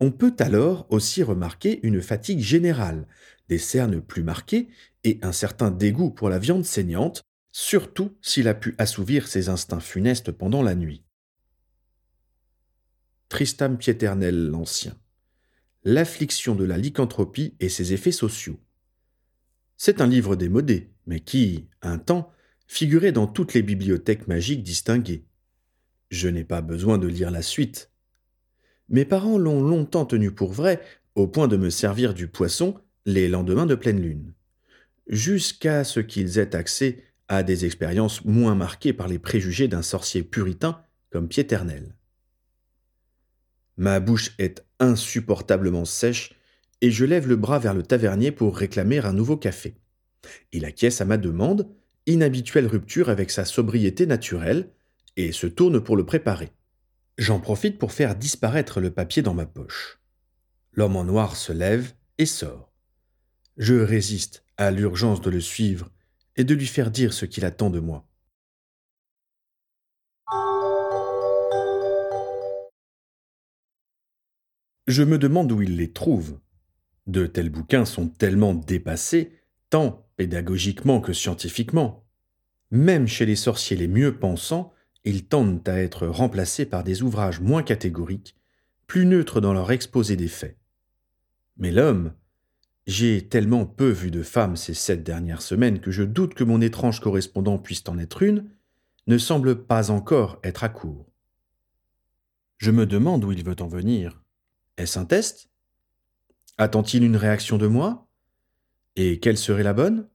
On 0.00 0.12
peut 0.12 0.36
alors 0.38 0.86
aussi 0.90 1.22
remarquer 1.22 1.80
une 1.82 2.02
fatigue 2.02 2.40
générale, 2.40 3.06
des 3.48 3.58
cernes 3.58 4.00
plus 4.00 4.22
marquées 4.22 4.68
et 5.02 5.18
un 5.22 5.32
certain 5.32 5.70
dégoût 5.70 6.10
pour 6.10 6.28
la 6.28 6.38
viande 6.38 6.64
saignante, 6.64 7.22
surtout 7.50 8.16
s'il 8.20 8.46
a 8.46 8.54
pu 8.54 8.74
assouvir 8.78 9.26
ses 9.26 9.48
instincts 9.48 9.80
funestes 9.80 10.30
pendant 10.30 10.62
la 10.62 10.74
nuit. 10.74 11.02
Tristam 13.28 13.76
Pieternel 13.76 14.48
l'Ancien. 14.48 14.96
L'affliction 15.84 16.54
de 16.54 16.64
la 16.64 16.78
lycanthropie 16.78 17.54
et 17.60 17.68
ses 17.68 17.92
effets 17.92 18.10
sociaux. 18.10 18.58
C'est 19.76 20.00
un 20.00 20.06
livre 20.06 20.34
démodé, 20.34 20.90
mais 21.06 21.20
qui, 21.20 21.68
un 21.82 21.98
temps, 21.98 22.32
figurait 22.66 23.12
dans 23.12 23.26
toutes 23.26 23.52
les 23.52 23.60
bibliothèques 23.62 24.28
magiques 24.28 24.62
distinguées. 24.62 25.26
Je 26.10 26.28
n'ai 26.28 26.42
pas 26.42 26.62
besoin 26.62 26.96
de 26.96 27.06
lire 27.06 27.30
la 27.30 27.42
suite. 27.42 27.90
Mes 28.88 29.04
parents 29.04 29.36
l'ont 29.36 29.62
longtemps 29.62 30.06
tenu 30.06 30.30
pour 30.30 30.52
vrai, 30.54 30.80
au 31.14 31.28
point 31.28 31.48
de 31.48 31.58
me 31.58 31.68
servir 31.68 32.14
du 32.14 32.28
poisson 32.28 32.80
les 33.04 33.28
lendemains 33.28 33.66
de 33.66 33.74
pleine 33.74 34.00
lune, 34.00 34.32
jusqu'à 35.06 35.84
ce 35.84 36.00
qu'ils 36.00 36.38
aient 36.38 36.56
accès 36.56 37.04
à 37.28 37.42
des 37.42 37.66
expériences 37.66 38.24
moins 38.24 38.54
marquées 38.54 38.94
par 38.94 39.06
les 39.06 39.18
préjugés 39.18 39.68
d'un 39.68 39.82
sorcier 39.82 40.22
puritain 40.22 40.82
comme 41.10 41.28
Piéternel. 41.28 41.97
Ma 43.78 44.00
bouche 44.00 44.34
est 44.38 44.64
insupportablement 44.80 45.84
sèche 45.84 46.34
et 46.80 46.90
je 46.90 47.04
lève 47.04 47.28
le 47.28 47.36
bras 47.36 47.60
vers 47.60 47.74
le 47.74 47.84
tavernier 47.84 48.32
pour 48.32 48.56
réclamer 48.56 48.98
un 48.98 49.12
nouveau 49.12 49.36
café. 49.36 49.76
Il 50.52 50.64
acquiesce 50.64 51.00
à 51.00 51.04
ma 51.04 51.16
demande, 51.16 51.68
inhabituelle 52.06 52.66
rupture 52.66 53.08
avec 53.08 53.30
sa 53.30 53.44
sobriété 53.44 54.04
naturelle, 54.06 54.68
et 55.16 55.32
se 55.32 55.46
tourne 55.46 55.80
pour 55.80 55.96
le 55.96 56.06
préparer. 56.06 56.50
J'en 57.18 57.40
profite 57.40 57.78
pour 57.78 57.92
faire 57.92 58.14
disparaître 58.14 58.80
le 58.80 58.90
papier 58.90 59.22
dans 59.22 59.34
ma 59.34 59.46
poche. 59.46 60.00
L'homme 60.72 60.96
en 60.96 61.04
noir 61.04 61.36
se 61.36 61.52
lève 61.52 61.92
et 62.18 62.26
sort. 62.26 62.72
Je 63.56 63.74
résiste 63.74 64.44
à 64.56 64.70
l'urgence 64.70 65.20
de 65.20 65.30
le 65.30 65.40
suivre 65.40 65.90
et 66.36 66.44
de 66.44 66.54
lui 66.54 66.66
faire 66.66 66.90
dire 66.90 67.12
ce 67.12 67.26
qu'il 67.26 67.44
attend 67.44 67.70
de 67.70 67.80
moi. 67.80 68.07
Je 74.88 75.02
me 75.02 75.18
demande 75.18 75.52
où 75.52 75.60
il 75.60 75.76
les 75.76 75.92
trouve. 75.92 76.38
De 77.06 77.26
tels 77.26 77.50
bouquins 77.50 77.84
sont 77.84 78.08
tellement 78.08 78.54
dépassés, 78.54 79.34
tant 79.68 80.08
pédagogiquement 80.16 81.02
que 81.02 81.12
scientifiquement. 81.12 82.06
Même 82.70 83.06
chez 83.06 83.26
les 83.26 83.36
sorciers 83.36 83.76
les 83.76 83.86
mieux 83.86 84.18
pensants, 84.18 84.72
ils 85.04 85.26
tendent 85.26 85.68
à 85.68 85.78
être 85.78 86.06
remplacés 86.06 86.64
par 86.64 86.84
des 86.84 87.02
ouvrages 87.02 87.38
moins 87.38 87.62
catégoriques, 87.62 88.34
plus 88.86 89.04
neutres 89.04 89.42
dans 89.42 89.52
leur 89.52 89.70
exposé 89.72 90.16
des 90.16 90.26
faits. 90.26 90.56
Mais 91.58 91.70
l'homme, 91.70 92.14
j'ai 92.86 93.28
tellement 93.28 93.66
peu 93.66 93.90
vu 93.90 94.10
de 94.10 94.22
femmes 94.22 94.56
ces 94.56 94.72
sept 94.72 95.02
dernières 95.02 95.42
semaines 95.42 95.80
que 95.80 95.90
je 95.90 96.02
doute 96.02 96.32
que 96.32 96.44
mon 96.44 96.62
étrange 96.62 97.00
correspondant 97.00 97.58
puisse 97.58 97.84
en 97.88 97.98
être 97.98 98.22
une, 98.22 98.48
ne 99.06 99.18
semble 99.18 99.66
pas 99.66 99.90
encore 99.90 100.38
être 100.42 100.64
à 100.64 100.70
court. 100.70 101.12
Je 102.56 102.70
me 102.70 102.86
demande 102.86 103.22
où 103.24 103.32
il 103.32 103.44
veut 103.44 103.60
en 103.60 103.68
venir. 103.68 104.22
Est-ce 104.78 104.98
un 104.98 105.04
test? 105.04 105.50
Attend-il 106.56 107.02
une 107.02 107.16
réaction 107.16 107.58
de 107.58 107.66
moi? 107.66 108.08
Et 108.94 109.18
quelle 109.18 109.36
serait 109.36 109.64
la 109.64 109.74
bonne? 109.74 110.08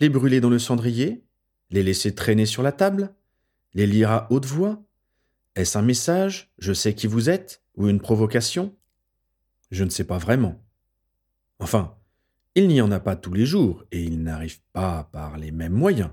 Les 0.00 0.08
brûler 0.08 0.40
dans 0.40 0.50
le 0.50 0.58
cendrier? 0.58 1.24
Les 1.70 1.84
laisser 1.84 2.14
traîner 2.14 2.46
sur 2.46 2.64
la 2.64 2.72
table? 2.72 3.14
Les 3.72 3.86
lire 3.86 4.10
à 4.10 4.26
haute 4.32 4.44
voix? 4.44 4.82
Est-ce 5.54 5.78
un 5.78 5.82
message? 5.82 6.52
Je 6.58 6.72
sais 6.72 6.94
qui 6.94 7.06
vous 7.06 7.30
êtes? 7.30 7.62
Ou 7.76 7.88
une 7.88 8.00
provocation? 8.00 8.76
Je 9.70 9.84
ne 9.84 9.90
sais 9.90 10.04
pas 10.04 10.18
vraiment. 10.18 10.60
Enfin, 11.60 11.96
il 12.56 12.66
n'y 12.66 12.80
en 12.80 12.90
a 12.90 12.98
pas 12.98 13.14
tous 13.14 13.32
les 13.32 13.46
jours 13.46 13.84
et 13.92 14.02
il 14.02 14.22
n'arrive 14.24 14.60
pas 14.72 15.04
par 15.12 15.38
les 15.38 15.52
mêmes 15.52 15.72
moyens. 15.72 16.10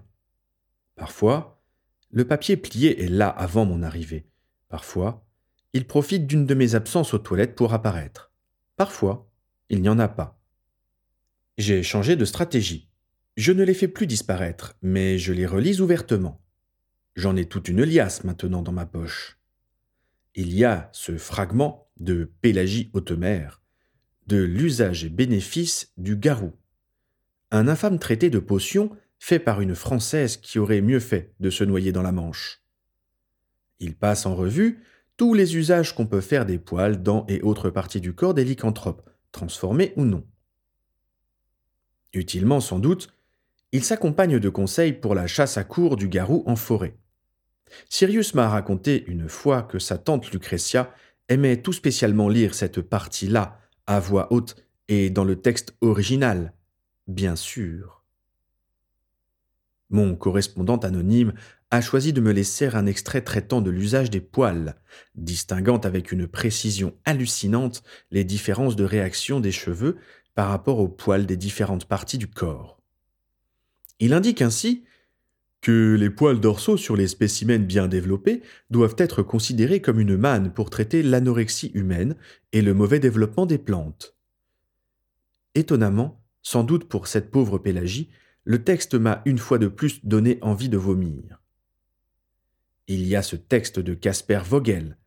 Parfois, 0.95 1.63
le 2.11 2.27
papier 2.27 2.55
plié 2.55 3.03
est 3.03 3.09
là 3.09 3.29
avant 3.29 3.65
mon 3.65 3.81
arrivée. 3.81 4.29
Parfois, 4.69 5.26
il 5.73 5.85
profite 5.85 6.27
d'une 6.27 6.45
de 6.45 6.53
mes 6.53 6.75
absences 6.75 7.13
aux 7.13 7.19
toilettes 7.19 7.55
pour 7.55 7.73
apparaître. 7.73 8.31
Parfois, 8.75 9.29
il 9.69 9.81
n'y 9.81 9.89
en 9.89 9.99
a 9.99 10.07
pas. 10.07 10.39
J'ai 11.57 11.83
changé 11.83 12.15
de 12.15 12.25
stratégie. 12.25 12.89
Je 13.35 13.51
ne 13.51 13.63
les 13.63 13.73
fais 13.73 13.87
plus 13.87 14.07
disparaître, 14.07 14.77
mais 14.81 15.17
je 15.17 15.33
les 15.33 15.45
relise 15.45 15.81
ouvertement. 15.81 16.41
J'en 17.15 17.35
ai 17.35 17.45
toute 17.45 17.67
une 17.67 17.83
liasse 17.83 18.23
maintenant 18.23 18.61
dans 18.61 18.71
ma 18.71 18.85
poche. 18.85 19.39
Il 20.35 20.53
y 20.53 20.63
a 20.65 20.89
ce 20.93 21.17
fragment 21.17 21.89
de 21.99 22.31
Pélagie 22.41 22.91
Haute-Mer, 22.93 23.61
de 24.27 24.37
l'usage 24.37 25.03
et 25.03 25.09
bénéfice 25.09 25.91
du 25.97 26.15
garou. 26.15 26.53
Un 27.49 27.67
infâme 27.67 27.97
traité 27.97 28.29
de 28.29 28.39
potion 28.39 28.95
fait 29.19 29.39
par 29.39 29.61
une 29.61 29.73
Française 29.73 30.37
qui 30.37 30.59
aurait 30.59 30.81
mieux 30.81 30.99
fait 30.99 31.33
de 31.39 31.49
se 31.49 31.63
noyer 31.63 31.91
dans 31.91 32.03
la 32.03 32.11
Manche. 32.11 32.61
Il 33.79 33.95
passe 33.95 34.25
en 34.25 34.35
revue 34.35 34.83
tous 35.17 35.33
les 35.33 35.57
usages 35.57 35.93
qu'on 35.95 36.05
peut 36.05 36.21
faire 36.21 36.45
des 36.45 36.59
poils, 36.59 37.01
dents 37.01 37.25
et 37.27 37.41
autres 37.41 37.69
parties 37.69 38.01
du 38.01 38.13
corps 38.13 38.35
des 38.35 38.45
lycanthropes, 38.45 39.09
transformés 39.31 39.93
ou 39.97 40.05
non. 40.05 40.23
Utilement 42.13 42.61
sans 42.61 42.79
doute, 42.79 43.09
il 43.71 43.83
s'accompagne 43.83 44.39
de 44.39 44.49
conseils 44.49 44.93
pour 44.93 45.15
la 45.15 45.27
chasse 45.27 45.57
à 45.57 45.63
court 45.63 45.97
du 45.97 46.07
garou 46.07 46.43
en 46.45 46.55
forêt. 46.55 46.95
Sirius 47.89 48.33
m'a 48.33 48.47
raconté 48.47 49.03
une 49.07 49.27
fois 49.27 49.63
que 49.63 49.79
sa 49.79 49.97
tante 49.97 50.31
Lucretia 50.31 50.93
aimait 51.27 51.61
tout 51.61 51.73
spécialement 51.73 52.29
lire 52.29 52.53
cette 52.53 52.81
partie-là 52.81 53.59
à 53.87 53.99
voix 53.99 54.31
haute 54.31 54.55
et 54.87 55.09
dans 55.09 55.25
le 55.25 55.35
texte 55.41 55.75
original, 55.81 56.53
bien 57.07 57.35
sûr. 57.35 57.96
Mon 59.89 60.15
correspondant 60.15 60.77
anonyme 60.77 61.33
a 61.71 61.81
choisi 61.81 62.13
de 62.13 62.21
me 62.21 62.31
laisser 62.31 62.67
un 62.67 62.85
extrait 62.85 63.21
traitant 63.21 63.61
de 63.61 63.69
l'usage 63.71 64.09
des 64.09 64.21
poils, 64.21 64.75
distinguant 65.15 65.77
avec 65.77 66.11
une 66.11 66.27
précision 66.27 66.93
hallucinante 67.05 67.83
les 68.11 68.23
différences 68.23 68.75
de 68.75 68.83
réaction 68.83 69.39
des 69.39 69.51
cheveux 69.51 69.97
par 70.35 70.49
rapport 70.49 70.79
aux 70.79 70.87
poils 70.87 71.25
des 71.25 71.37
différentes 71.37 71.85
parties 71.85 72.17
du 72.17 72.27
corps. 72.27 72.79
Il 73.99 74.13
indique 74.13 74.41
ainsi 74.41 74.83
que 75.61 75.95
les 75.99 76.09
poils 76.09 76.39
dorsaux 76.39 76.77
sur 76.77 76.95
les 76.95 77.07
spécimens 77.07 77.65
bien 77.65 77.87
développés 77.87 78.41
doivent 78.69 78.95
être 78.97 79.23
considérés 79.23 79.81
comme 79.81 79.99
une 79.99 80.15
manne 80.15 80.53
pour 80.53 80.69
traiter 80.69 81.01
l'anorexie 81.01 81.71
humaine 81.73 82.15
et 82.53 82.61
le 82.61 82.73
mauvais 82.73 82.99
développement 82.99 83.45
des 83.45 83.57
plantes. 83.57 84.15
Étonnamment, 85.55 86.23
sans 86.43 86.63
doute 86.63 86.87
pour 86.87 87.07
cette 87.07 87.31
pauvre 87.31 87.57
Pélagie, 87.57 88.09
le 88.47 88.63
texte 88.63 88.93
m'a 88.95 89.21
une 89.25 89.39
fois 89.39 89.57
de 89.57 89.67
plus 89.67 90.05
donné 90.05 90.39
envie 90.41 90.69
de 90.69 90.77
vomir. 90.77 91.41
Il 92.87 93.05
y 93.05 93.17
a 93.17 93.21
ce 93.21 93.35
texte 93.35 93.77
de 93.77 93.93
Casper 93.93 94.39
Vogel. 94.45 94.97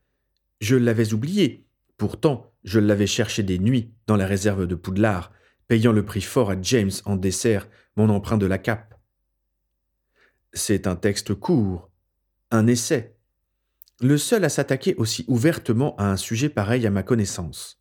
Je 0.61 0.77
l'avais 0.77 1.15
oublié, 1.15 1.67
pourtant 1.97 2.53
je 2.65 2.79
l'avais 2.79 3.07
cherché 3.07 3.43
des 3.43 3.59
nuits 3.59 3.95
dans 4.07 4.17
la 4.17 4.27
réserve 4.27 4.67
de 4.67 4.75
Poudlard, 4.75 5.33
payant 5.69 5.93
le 5.93 6.05
prix 6.05 6.21
fort 6.21 6.51
à 6.51 6.61
James 6.61 6.91
en 7.07 7.17
dessert 7.17 7.67
mon 7.97 8.11
emprunt 8.11 8.37
de 8.37 8.45
la 8.45 8.59
cape. 8.59 9.01
C'est 10.53 10.87
un 10.87 10.97
texte 10.97 11.33
court, 11.33 11.91
un 12.51 12.67
essai, 12.67 13.17
le 14.03 14.19
seul 14.19 14.45
à 14.45 14.51
s'attaquer 14.51 14.95
aussi 14.97 15.25
ouvertement 15.29 15.97
à 15.97 16.11
un 16.11 16.19
sujet 16.19 16.51
pareil 16.51 16.87
à 16.87 16.91
ma 16.91 17.03
connaissance. 17.03 17.81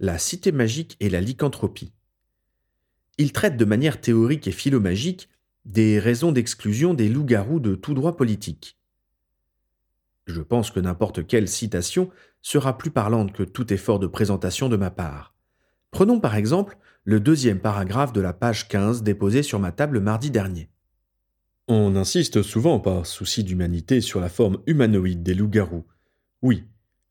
La 0.00 0.18
cité 0.18 0.52
magique 0.52 0.98
et 1.00 1.08
la 1.08 1.22
lycanthropie. 1.22 1.93
Il 3.18 3.32
traite 3.32 3.56
de 3.56 3.64
manière 3.64 4.00
théorique 4.00 4.48
et 4.48 4.52
philomagique 4.52 5.28
des 5.64 5.98
raisons 5.98 6.32
d'exclusion 6.32 6.94
des 6.94 7.08
loups-garous 7.08 7.60
de 7.60 7.74
tout 7.74 7.94
droit 7.94 8.16
politique. 8.16 8.76
Je 10.26 10.40
pense 10.40 10.70
que 10.70 10.80
n'importe 10.80 11.26
quelle 11.26 11.48
citation 11.48 12.10
sera 12.42 12.76
plus 12.76 12.90
parlante 12.90 13.32
que 13.32 13.42
tout 13.42 13.72
effort 13.72 13.98
de 13.98 14.06
présentation 14.06 14.68
de 14.68 14.76
ma 14.76 14.90
part. 14.90 15.34
Prenons 15.90 16.18
par 16.18 16.34
exemple 16.34 16.76
le 17.04 17.20
deuxième 17.20 17.60
paragraphe 17.60 18.12
de 18.12 18.20
la 18.20 18.32
page 18.32 18.68
15 18.68 19.02
déposée 19.02 19.42
sur 19.42 19.60
ma 19.60 19.70
table 19.70 20.00
mardi 20.00 20.30
dernier. 20.30 20.70
On 21.68 21.96
insiste 21.96 22.42
souvent 22.42 22.80
par 22.80 23.06
souci 23.06 23.44
d'humanité 23.44 24.00
sur 24.00 24.20
la 24.20 24.28
forme 24.28 24.58
humanoïde 24.66 25.22
des 25.22 25.34
loups-garous. 25.34 25.86
Oui, 26.42 26.64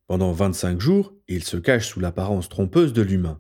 pendant 0.08 0.32
25 0.32 0.80
jours, 0.80 1.14
ils 1.28 1.44
se 1.44 1.58
cachent 1.58 1.90
sous 1.90 2.00
l'apparence 2.00 2.50
trompeuse 2.50 2.94
de 2.94 3.02
l'humain. 3.02 3.40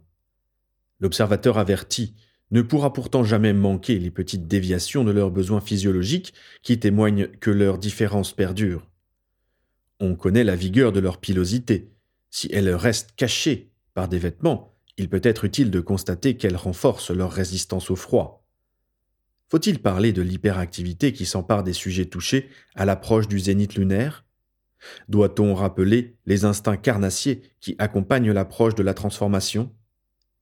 L'observateur 0.99 1.57
averti 1.57 2.15
ne 2.53 2.61
pourra 2.61 2.93
pourtant 2.93 3.23
jamais 3.23 3.51
manquer 3.51 3.97
les 3.97 4.11
petites 4.11 4.47
déviations 4.47 5.03
de 5.03 5.11
leurs 5.11 5.31
besoins 5.31 5.59
physiologiques 5.59 6.35
qui 6.61 6.79
témoignent 6.79 7.27
que 7.27 7.49
leurs 7.49 7.79
différences 7.79 8.31
perdurent. 8.31 8.87
On 9.99 10.15
connaît 10.15 10.43
la 10.43 10.55
vigueur 10.55 10.91
de 10.91 10.99
leur 10.99 11.17
pilosité. 11.17 11.89
Si 12.29 12.47
elles 12.53 12.69
restent 12.69 13.15
cachées 13.15 13.71
par 13.95 14.07
des 14.07 14.19
vêtements, 14.19 14.75
il 14.97 15.09
peut 15.09 15.21
être 15.23 15.45
utile 15.45 15.71
de 15.71 15.79
constater 15.79 16.37
qu'elles 16.37 16.55
renforcent 16.55 17.09
leur 17.09 17.31
résistance 17.31 17.89
au 17.89 17.95
froid. 17.95 18.45
Faut-il 19.49 19.79
parler 19.79 20.13
de 20.13 20.21
l'hyperactivité 20.21 21.11
qui 21.11 21.25
s'empare 21.25 21.63
des 21.63 21.73
sujets 21.73 22.05
touchés 22.05 22.49
à 22.75 22.85
l'approche 22.85 23.27
du 23.27 23.39
zénith 23.39 23.75
lunaire? 23.75 24.25
Doit-on 25.09 25.55
rappeler 25.55 26.17
les 26.27 26.45
instincts 26.45 26.77
carnassiers 26.77 27.41
qui 27.61 27.75
accompagnent 27.79 28.31
l'approche 28.31 28.75
de 28.75 28.83
la 28.83 28.93
transformation? 28.93 29.71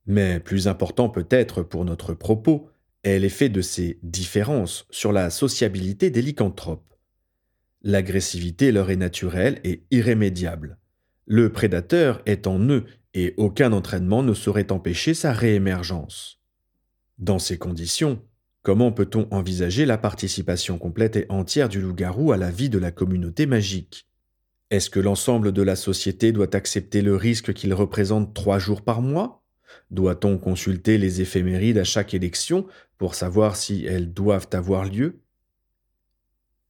Mais 0.05 0.39
plus 0.39 0.67
important 0.67 1.10
peut-être 1.10 1.63
pour 1.63 1.86
notre 1.86 2.13
propos 2.13 2.70
est 3.03 3.20
l'effet 3.20 3.50
de 3.50 3.62
ces 3.62 4.00
différences 4.03 4.86
sur 4.91 5.12
la 5.12 5.29
sociabilité 5.29 6.10
des 6.10 6.22
lycanthropes. 6.22 6.93
L'agressivité 7.84 8.72
leur 8.72 8.91
est 8.91 8.96
naturelle 8.96 9.60
et 9.63 9.84
irrémédiable. 9.89 10.77
Le 11.25 11.51
prédateur 11.51 12.22
est 12.25 12.46
en 12.46 12.60
eux 12.70 12.86
et 13.13 13.34
aucun 13.38 13.74
entraînement 13.74 14.24
ne 14.24 14.34
saurait 14.34 14.72
empêcher 14.72 15.13
sa 15.13 15.34
réémergence. 15.34 16.39
Dans 17.17 17.39
ces 17.39 17.58
conditions, 17.58 18.22
comment 18.62 18.91
peut-on 18.91 19.27
envisager 19.31 19.86
la 19.86 19.98
participation 19.98 20.77
complète 20.77 21.15
et 21.15 21.25
entière 21.29 21.70
du 21.70 21.81
loup-garou 21.81 22.31
à 22.31 22.38
la 22.38 22.51
vie 22.51 22.70
de 22.70 22.77
la 22.77 22.91
communauté 22.91 23.46
magique? 23.46 24.08
Est-ce 24.70 24.89
que 24.89 25.00
l'ensemble 25.00 25.51
de 25.51 25.62
la 25.62 25.75
société 25.75 26.31
doit 26.31 26.55
accepter 26.55 27.01
le 27.01 27.15
risque 27.15 27.53
qu'il 27.53 27.74
représente 27.74 28.34
trois 28.34 28.60
jours 28.60 28.84
par 28.84 29.01
mois? 29.01 29.41
Doit-on 29.90 30.38
consulter 30.38 30.98
les 30.98 31.22
éphémérides 31.22 31.78
à 31.78 31.84
chaque 31.84 32.13
élection 32.13 32.68
pour 32.98 33.16
savoir 33.16 33.56
si 33.56 33.86
elles 33.86 34.13
doivent 34.13 34.50
avoir 34.54 34.86
lieu? 34.86 35.22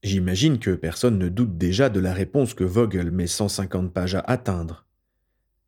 J'imagine 0.04 0.58
que 0.58 0.72
personne 0.72 1.20
ne 1.20 1.30
doute 1.30 1.58
déjà 1.58 1.90
de 1.90 2.00
la 2.00 2.14
réponse 2.14 2.54
que 2.54 2.64
Vogel 2.64 3.12
met 3.12 3.28
150 3.28 3.94
pages 3.94 4.16
à 4.16 4.22
atteindre. 4.22 4.88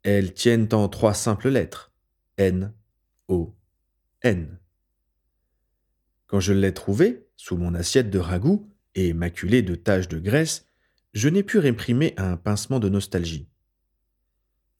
Elles 0.01 0.33
tiennent 0.33 0.69
en 0.71 0.89
trois 0.89 1.13
simples 1.13 1.49
lettres 1.49 1.91
N, 2.37 2.73
O, 3.27 3.55
N. 4.23 4.57
Quand 6.25 6.39
je 6.39 6.53
l'ai 6.53 6.73
trouvée, 6.73 7.27
sous 7.35 7.57
mon 7.57 7.75
assiette 7.75 8.09
de 8.09 8.17
ragoût 8.17 8.67
et 8.95 9.13
maculée 9.13 9.61
de 9.61 9.75
taches 9.75 10.07
de 10.07 10.17
graisse, 10.17 10.65
je 11.13 11.29
n'ai 11.29 11.43
pu 11.43 11.59
réprimer 11.59 12.15
un 12.17 12.37
pincement 12.37 12.79
de 12.79 12.89
nostalgie. 12.89 13.47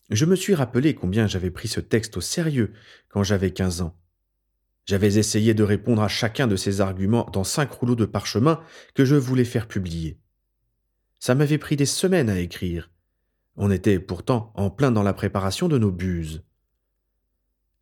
Je 0.10 0.26
me 0.26 0.36
suis 0.36 0.56
rappelé 0.56 0.96
combien 0.96 1.28
j'avais 1.28 1.52
pris 1.52 1.68
ce 1.68 1.80
texte 1.80 2.18
au 2.18 2.22
sérieux 2.22 2.74
quand 3.10 3.24
j'avais 3.24 3.52
quinze 3.52 3.82
ans. 3.82 3.98
J'avais 4.86 5.16
essayé 5.16 5.54
de 5.54 5.64
répondre 5.64 6.02
à 6.02 6.10
chacun 6.10 6.46
de 6.46 6.58
ces 6.58 6.82
arguments 6.82 7.30
dans 7.32 7.46
cinq 7.46 7.72
rouleaux 7.72 7.96
de 7.96 8.06
parchemin 8.06 8.62
que 8.96 9.06
je 9.06 9.16
voulais 9.16 9.46
faire 9.46 9.68
publier. 9.68 10.20
Ça 11.20 11.36
m'avait 11.36 11.58
pris 11.58 11.78
des 11.78 11.86
semaines 11.86 12.30
à 12.30 12.40
écrire. 12.40 12.92
On 13.56 13.72
était 13.72 14.00
pourtant 14.00 14.52
en 14.56 14.70
plein 14.70 14.92
dans 14.92 15.04
la 15.04 15.14
préparation 15.14 15.70
de 15.70 15.78
nos 15.78 15.92
buses. 15.92 16.44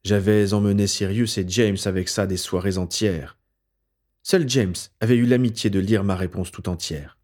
J'avais 0.03 0.53
emmené 0.53 0.85
Sirius 0.85 1.37
et 1.37 1.45
James 1.47 1.77
avec 1.85 2.07
ça 2.07 2.27
des 2.27 2.37
soirées 2.37 2.77
entières. 2.77 3.37
Seul 4.21 4.47
James 4.47 4.75
avait 4.99 5.15
eu 5.15 5.25
l'amitié 5.25 5.71
de 5.71 5.79
lire 5.79 6.03
ma 6.03 6.15
réponse 6.15 6.51
tout 6.51 6.69
entière. 6.69 7.17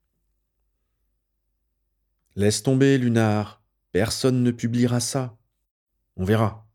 Laisse 2.35 2.63
tomber, 2.63 2.97
Lunar. 2.97 3.56
Personne 3.97 4.43
ne 4.43 4.51
publiera 4.51 4.99
ça. 4.99 5.39
On 6.17 6.23
verra. 6.23 6.69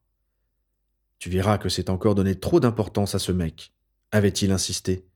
Tu 1.20 1.30
verras 1.30 1.56
que 1.56 1.68
c'est 1.68 1.88
encore 1.88 2.16
donné 2.16 2.34
trop 2.34 2.58
d'importance 2.58 3.14
à 3.14 3.20
ce 3.20 3.30
mec, 3.30 3.72
avait-il 4.10 4.50
insisté. 4.50 5.06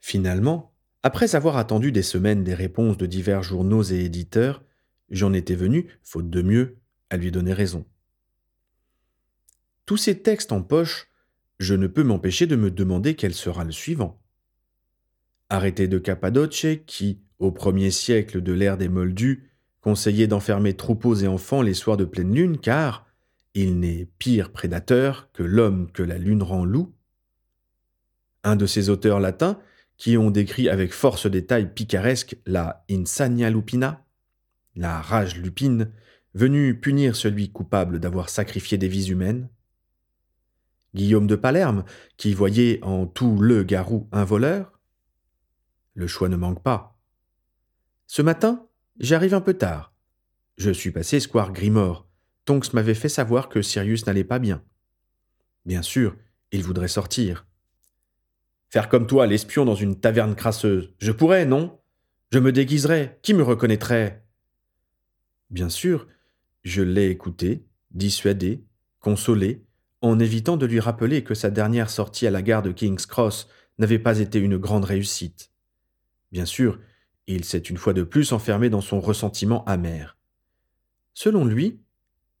Finalement, 0.00 0.74
après 1.04 1.36
avoir 1.36 1.56
attendu 1.56 1.92
des 1.92 2.02
semaines 2.02 2.42
des 2.42 2.54
réponses 2.54 2.96
de 2.96 3.06
divers 3.06 3.44
journaux 3.44 3.84
et 3.84 4.00
éditeurs, 4.04 4.64
j'en 5.10 5.32
étais 5.32 5.54
venu, 5.54 5.86
faute 6.02 6.28
de 6.28 6.42
mieux, 6.42 6.78
à 7.08 7.16
lui 7.16 7.30
donner 7.30 7.52
raison. 7.52 7.86
Tous 9.86 9.96
ces 9.96 10.20
textes 10.20 10.50
en 10.50 10.62
poche, 10.62 11.08
je 11.60 11.74
ne 11.74 11.86
peux 11.86 12.02
m'empêcher 12.02 12.48
de 12.48 12.56
me 12.56 12.72
demander 12.72 13.14
quel 13.14 13.32
sera 13.32 13.62
le 13.62 13.70
suivant. 13.70 14.20
Arrêté 15.50 15.86
de 15.86 15.98
Cappadoce, 15.98 16.66
qui, 16.84 17.20
au 17.38 17.52
premier 17.52 17.92
siècle 17.92 18.42
de 18.42 18.52
l'ère 18.52 18.76
des 18.76 18.88
Moldus, 18.88 19.48
conseillait 19.88 20.26
d'enfermer 20.26 20.76
troupeaux 20.76 21.14
et 21.14 21.28
enfants 21.28 21.62
les 21.62 21.72
soirs 21.72 21.96
de 21.96 22.04
pleine 22.04 22.34
lune, 22.34 22.58
car 22.58 23.06
il 23.54 23.80
n'est 23.80 24.06
pire 24.18 24.52
prédateur 24.52 25.32
que 25.32 25.42
l'homme 25.42 25.90
que 25.92 26.02
la 26.02 26.18
lune 26.18 26.42
rend 26.42 26.66
loup. 26.66 26.92
Un 28.44 28.54
de 28.54 28.66
ces 28.66 28.90
auteurs 28.90 29.18
latins 29.18 29.58
qui 29.96 30.18
ont 30.18 30.30
décrit 30.30 30.68
avec 30.68 30.92
force 30.92 31.24
détail 31.24 31.72
picaresque 31.72 32.36
la 32.44 32.84
insania 32.90 33.48
lupina, 33.48 34.04
la 34.76 35.00
rage 35.00 35.38
lupine, 35.38 35.90
venue 36.34 36.78
punir 36.78 37.16
celui 37.16 37.50
coupable 37.50 37.98
d'avoir 37.98 38.28
sacrifié 38.28 38.76
des 38.76 38.88
vies 38.88 39.08
humaines. 39.08 39.48
Guillaume 40.94 41.26
de 41.26 41.34
Palerme, 41.34 41.84
qui 42.18 42.34
voyait 42.34 42.78
en 42.84 43.06
tout 43.06 43.40
le 43.40 43.62
garou 43.62 44.06
un 44.12 44.24
voleur. 44.24 44.78
Le 45.94 46.06
choix 46.06 46.28
ne 46.28 46.36
manque 46.36 46.62
pas. 46.62 47.00
Ce 48.06 48.20
matin, 48.20 48.67
j'arrive 48.98 49.34
un 49.34 49.40
peu 49.40 49.54
tard. 49.54 49.94
Je 50.56 50.70
suis 50.70 50.90
passé 50.90 51.20
square 51.20 51.52
Grimord. 51.52 52.08
Tonks 52.44 52.72
m'avait 52.72 52.94
fait 52.94 53.08
savoir 53.08 53.48
que 53.48 53.62
Sirius 53.62 54.06
n'allait 54.06 54.24
pas 54.24 54.38
bien. 54.38 54.62
Bien 55.64 55.82
sûr, 55.82 56.16
il 56.50 56.62
voudrait 56.62 56.88
sortir. 56.88 57.46
Faire 58.70 58.88
comme 58.88 59.06
toi, 59.06 59.26
l'espion 59.26 59.64
dans 59.64 59.74
une 59.74 59.98
taverne 59.98 60.34
crasseuse. 60.34 60.94
Je 60.98 61.12
pourrais, 61.12 61.46
non? 61.46 61.78
Je 62.32 62.38
me 62.38 62.52
déguiserais. 62.52 63.18
Qui 63.22 63.34
me 63.34 63.42
reconnaîtrait? 63.42 64.24
Bien 65.50 65.68
sûr, 65.68 66.06
je 66.64 66.82
l'ai 66.82 67.08
écouté, 67.08 67.66
dissuadé, 67.90 68.64
consolé, 69.00 69.64
en 70.00 70.18
évitant 70.18 70.56
de 70.56 70.66
lui 70.66 70.80
rappeler 70.80 71.24
que 71.24 71.34
sa 71.34 71.50
dernière 71.50 71.90
sortie 71.90 72.26
à 72.26 72.30
la 72.30 72.42
gare 72.42 72.62
de 72.62 72.72
King's 72.72 73.06
Cross 73.06 73.48
n'avait 73.78 73.98
pas 73.98 74.18
été 74.18 74.38
une 74.38 74.58
grande 74.58 74.84
réussite. 74.84 75.50
Bien 76.30 76.44
sûr, 76.44 76.78
il 77.34 77.44
s'est 77.44 77.58
une 77.58 77.76
fois 77.76 77.92
de 77.92 78.02
plus 78.02 78.32
enfermé 78.32 78.70
dans 78.70 78.80
son 78.80 79.00
ressentiment 79.00 79.64
amer. 79.66 80.16
Selon 81.14 81.44
lui, 81.44 81.82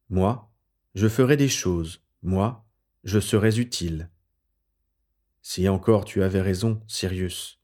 moi, 0.08 0.50
je 0.94 1.08
ferai 1.08 1.36
des 1.36 1.48
choses, 1.48 2.02
moi, 2.22 2.66
je 3.04 3.20
serais 3.20 3.58
utile. 3.58 4.10
Si 5.42 5.68
encore 5.68 6.04
tu 6.04 6.22
avais 6.22 6.40
raison, 6.40 6.82
Sirius. 6.86 7.60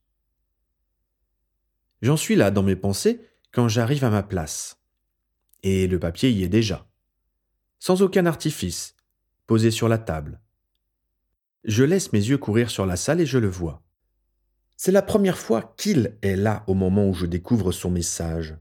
J'en 2.02 2.16
suis 2.16 2.36
là 2.36 2.50
dans 2.50 2.62
mes 2.62 2.76
pensées 2.76 3.20
quand 3.52 3.68
j'arrive 3.68 4.04
à 4.04 4.10
ma 4.10 4.22
place. 4.22 4.80
Et 5.62 5.86
le 5.86 5.98
papier 5.98 6.30
y 6.30 6.42
est 6.42 6.48
déjà. 6.48 6.86
Sans 7.78 8.02
aucun 8.02 8.26
artifice, 8.26 8.96
posé 9.46 9.70
sur 9.70 9.88
la 9.88 9.98
table. 9.98 10.40
Je 11.64 11.84
laisse 11.84 12.12
mes 12.12 12.18
yeux 12.18 12.38
courir 12.38 12.70
sur 12.70 12.84
la 12.84 12.96
salle 12.96 13.20
et 13.20 13.26
je 13.26 13.38
le 13.38 13.48
vois. 13.48 13.83
C'est 14.76 14.92
la 14.92 15.02
première 15.02 15.38
fois 15.38 15.74
qu'il 15.76 16.16
est 16.22 16.36
là 16.36 16.64
au 16.66 16.74
moment 16.74 17.08
où 17.08 17.14
je 17.14 17.26
découvre 17.26 17.72
son 17.72 17.90
message. 17.90 18.56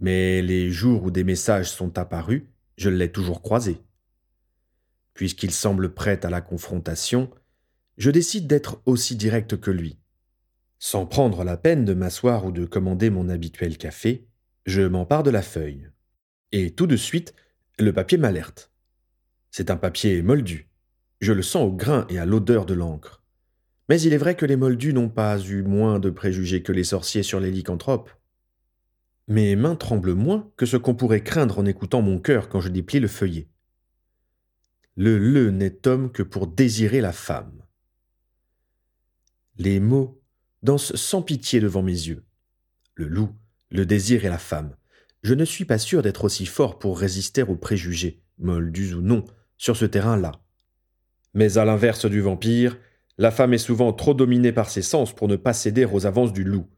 Mais 0.00 0.42
les 0.42 0.70
jours 0.70 1.04
où 1.04 1.10
des 1.10 1.24
messages 1.24 1.70
sont 1.70 1.98
apparus, 1.98 2.44
je 2.76 2.90
l'ai 2.90 3.10
toujours 3.10 3.42
croisé. 3.42 3.80
Puisqu'il 5.14 5.50
semble 5.50 5.94
prêt 5.94 6.24
à 6.24 6.30
la 6.30 6.40
confrontation, 6.40 7.30
je 7.96 8.10
décide 8.10 8.46
d'être 8.46 8.82
aussi 8.84 9.16
direct 9.16 9.56
que 9.56 9.70
lui. 9.70 9.98
Sans 10.78 11.06
prendre 11.06 11.42
la 11.42 11.56
peine 11.56 11.84
de 11.84 11.94
m'asseoir 11.94 12.44
ou 12.44 12.52
de 12.52 12.66
commander 12.66 13.08
mon 13.08 13.28
habituel 13.28 13.78
café, 13.78 14.28
je 14.66 14.82
m'empare 14.82 15.22
de 15.22 15.30
la 15.30 15.42
feuille. 15.42 15.88
Et 16.52 16.72
tout 16.72 16.86
de 16.86 16.96
suite, 16.96 17.34
le 17.78 17.92
papier 17.92 18.18
m'alerte. 18.18 18.70
C'est 19.50 19.70
un 19.70 19.76
papier 19.76 20.20
moldu. 20.22 20.68
Je 21.20 21.32
le 21.32 21.42
sens 21.42 21.64
au 21.64 21.72
grain 21.72 22.06
et 22.10 22.18
à 22.18 22.26
l'odeur 22.26 22.66
de 22.66 22.74
l'encre. 22.74 23.22
Mais 23.88 24.00
il 24.00 24.12
est 24.12 24.18
vrai 24.18 24.34
que 24.34 24.46
les 24.46 24.56
moldus 24.56 24.92
n'ont 24.92 25.08
pas 25.08 25.38
eu 25.38 25.62
moins 25.62 26.00
de 26.00 26.10
préjugés 26.10 26.62
que 26.62 26.72
les 26.72 26.84
sorciers 26.84 27.22
sur 27.22 27.40
les 27.40 27.50
lycanthropes. 27.50 28.10
Mes 29.28 29.56
mains 29.56 29.76
tremblent 29.76 30.14
moins 30.14 30.50
que 30.56 30.66
ce 30.66 30.76
qu'on 30.76 30.94
pourrait 30.94 31.22
craindre 31.22 31.58
en 31.58 31.66
écoutant 31.66 32.02
mon 32.02 32.18
cœur 32.18 32.48
quand 32.48 32.60
je 32.60 32.68
déplie 32.68 33.00
le 33.00 33.08
feuillet. 33.08 33.48
Le 34.96 35.18
le 35.18 35.50
n'est 35.50 35.86
homme 35.86 36.10
que 36.10 36.22
pour 36.22 36.46
désirer 36.46 37.00
la 37.00 37.12
femme. 37.12 37.62
Les 39.58 39.80
mots 39.80 40.22
dansent 40.62 40.94
sans 40.96 41.22
pitié 41.22 41.60
devant 41.60 41.82
mes 41.82 41.92
yeux. 41.92 42.24
Le 42.94 43.06
loup, 43.06 43.30
le 43.70 43.84
désir 43.84 44.24
et 44.24 44.28
la 44.28 44.38
femme. 44.38 44.74
Je 45.22 45.34
ne 45.34 45.44
suis 45.44 45.64
pas 45.64 45.78
sûr 45.78 46.02
d'être 46.02 46.24
aussi 46.24 46.46
fort 46.46 46.78
pour 46.78 46.98
résister 46.98 47.42
aux 47.42 47.56
préjugés, 47.56 48.22
moldus 48.38 48.94
ou 48.94 49.00
non, 49.00 49.24
sur 49.56 49.76
ce 49.76 49.84
terrain-là. 49.84 50.32
Mais 51.34 51.58
à 51.58 51.64
l'inverse 51.64 52.06
du 52.06 52.20
vampire, 52.20 52.78
la 53.18 53.30
femme 53.30 53.54
est 53.54 53.58
souvent 53.58 53.92
trop 53.92 54.14
dominée 54.14 54.52
par 54.52 54.68
ses 54.68 54.82
sens 54.82 55.14
pour 55.14 55.28
ne 55.28 55.36
pas 55.36 55.52
céder 55.52 55.84
aux 55.84 56.06
avances 56.06 56.32
du 56.32 56.44
loup. 56.44 56.68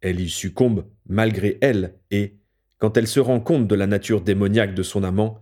Elle 0.00 0.20
y 0.20 0.28
succombe 0.28 0.86
malgré 1.06 1.58
elle, 1.60 1.98
et, 2.10 2.36
quand 2.78 2.96
elle 2.96 3.06
se 3.06 3.20
rend 3.20 3.40
compte 3.40 3.68
de 3.68 3.74
la 3.74 3.86
nature 3.86 4.20
démoniaque 4.20 4.74
de 4.74 4.82
son 4.82 5.04
amant, 5.04 5.40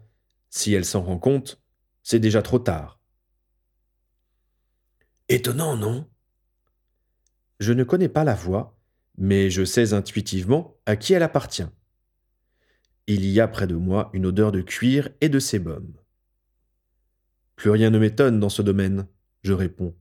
si 0.51 0.75
elle 0.75 0.85
s'en 0.85 1.03
rend 1.03 1.19
compte, 1.19 1.61
c'est 2.03 2.21
déjà 2.21 2.43
trop 2.43 2.59
tard. 2.59 3.01
Étonnant, 5.29 5.77
non? 5.77 6.07
Je 7.59 7.73
ne 7.73 7.85
connais 7.85 8.09
pas 8.09 8.25
la 8.25 8.35
voix, 8.35 8.79
mais 9.17 9.51
je 9.51 9.65
sais 9.65 9.95
intuitivement 9.95 10.77
à 10.85 10.97
qui 10.97 11.15
elle 11.15 11.23
appartient. 11.23 11.67
Il 13.07 13.25
y 13.27 13.41
a 13.41 13.49
près 13.49 13.67
de 13.67 13.75
moi 13.75 14.11
une 14.13 14.27
odeur 14.27 14.53
de 14.53 14.61
cuir 14.61 15.09
et 15.21 15.29
de 15.29 15.39
sébum. 15.39 15.95
Plus 17.57 17.71
rien 17.71 17.91
ne 17.91 17.99
m'étonne 17.99 18.39
dans 18.39 18.49
ce 18.49 18.63
domaine, 18.63 19.07
je 19.43 19.53
réponds. 19.53 19.97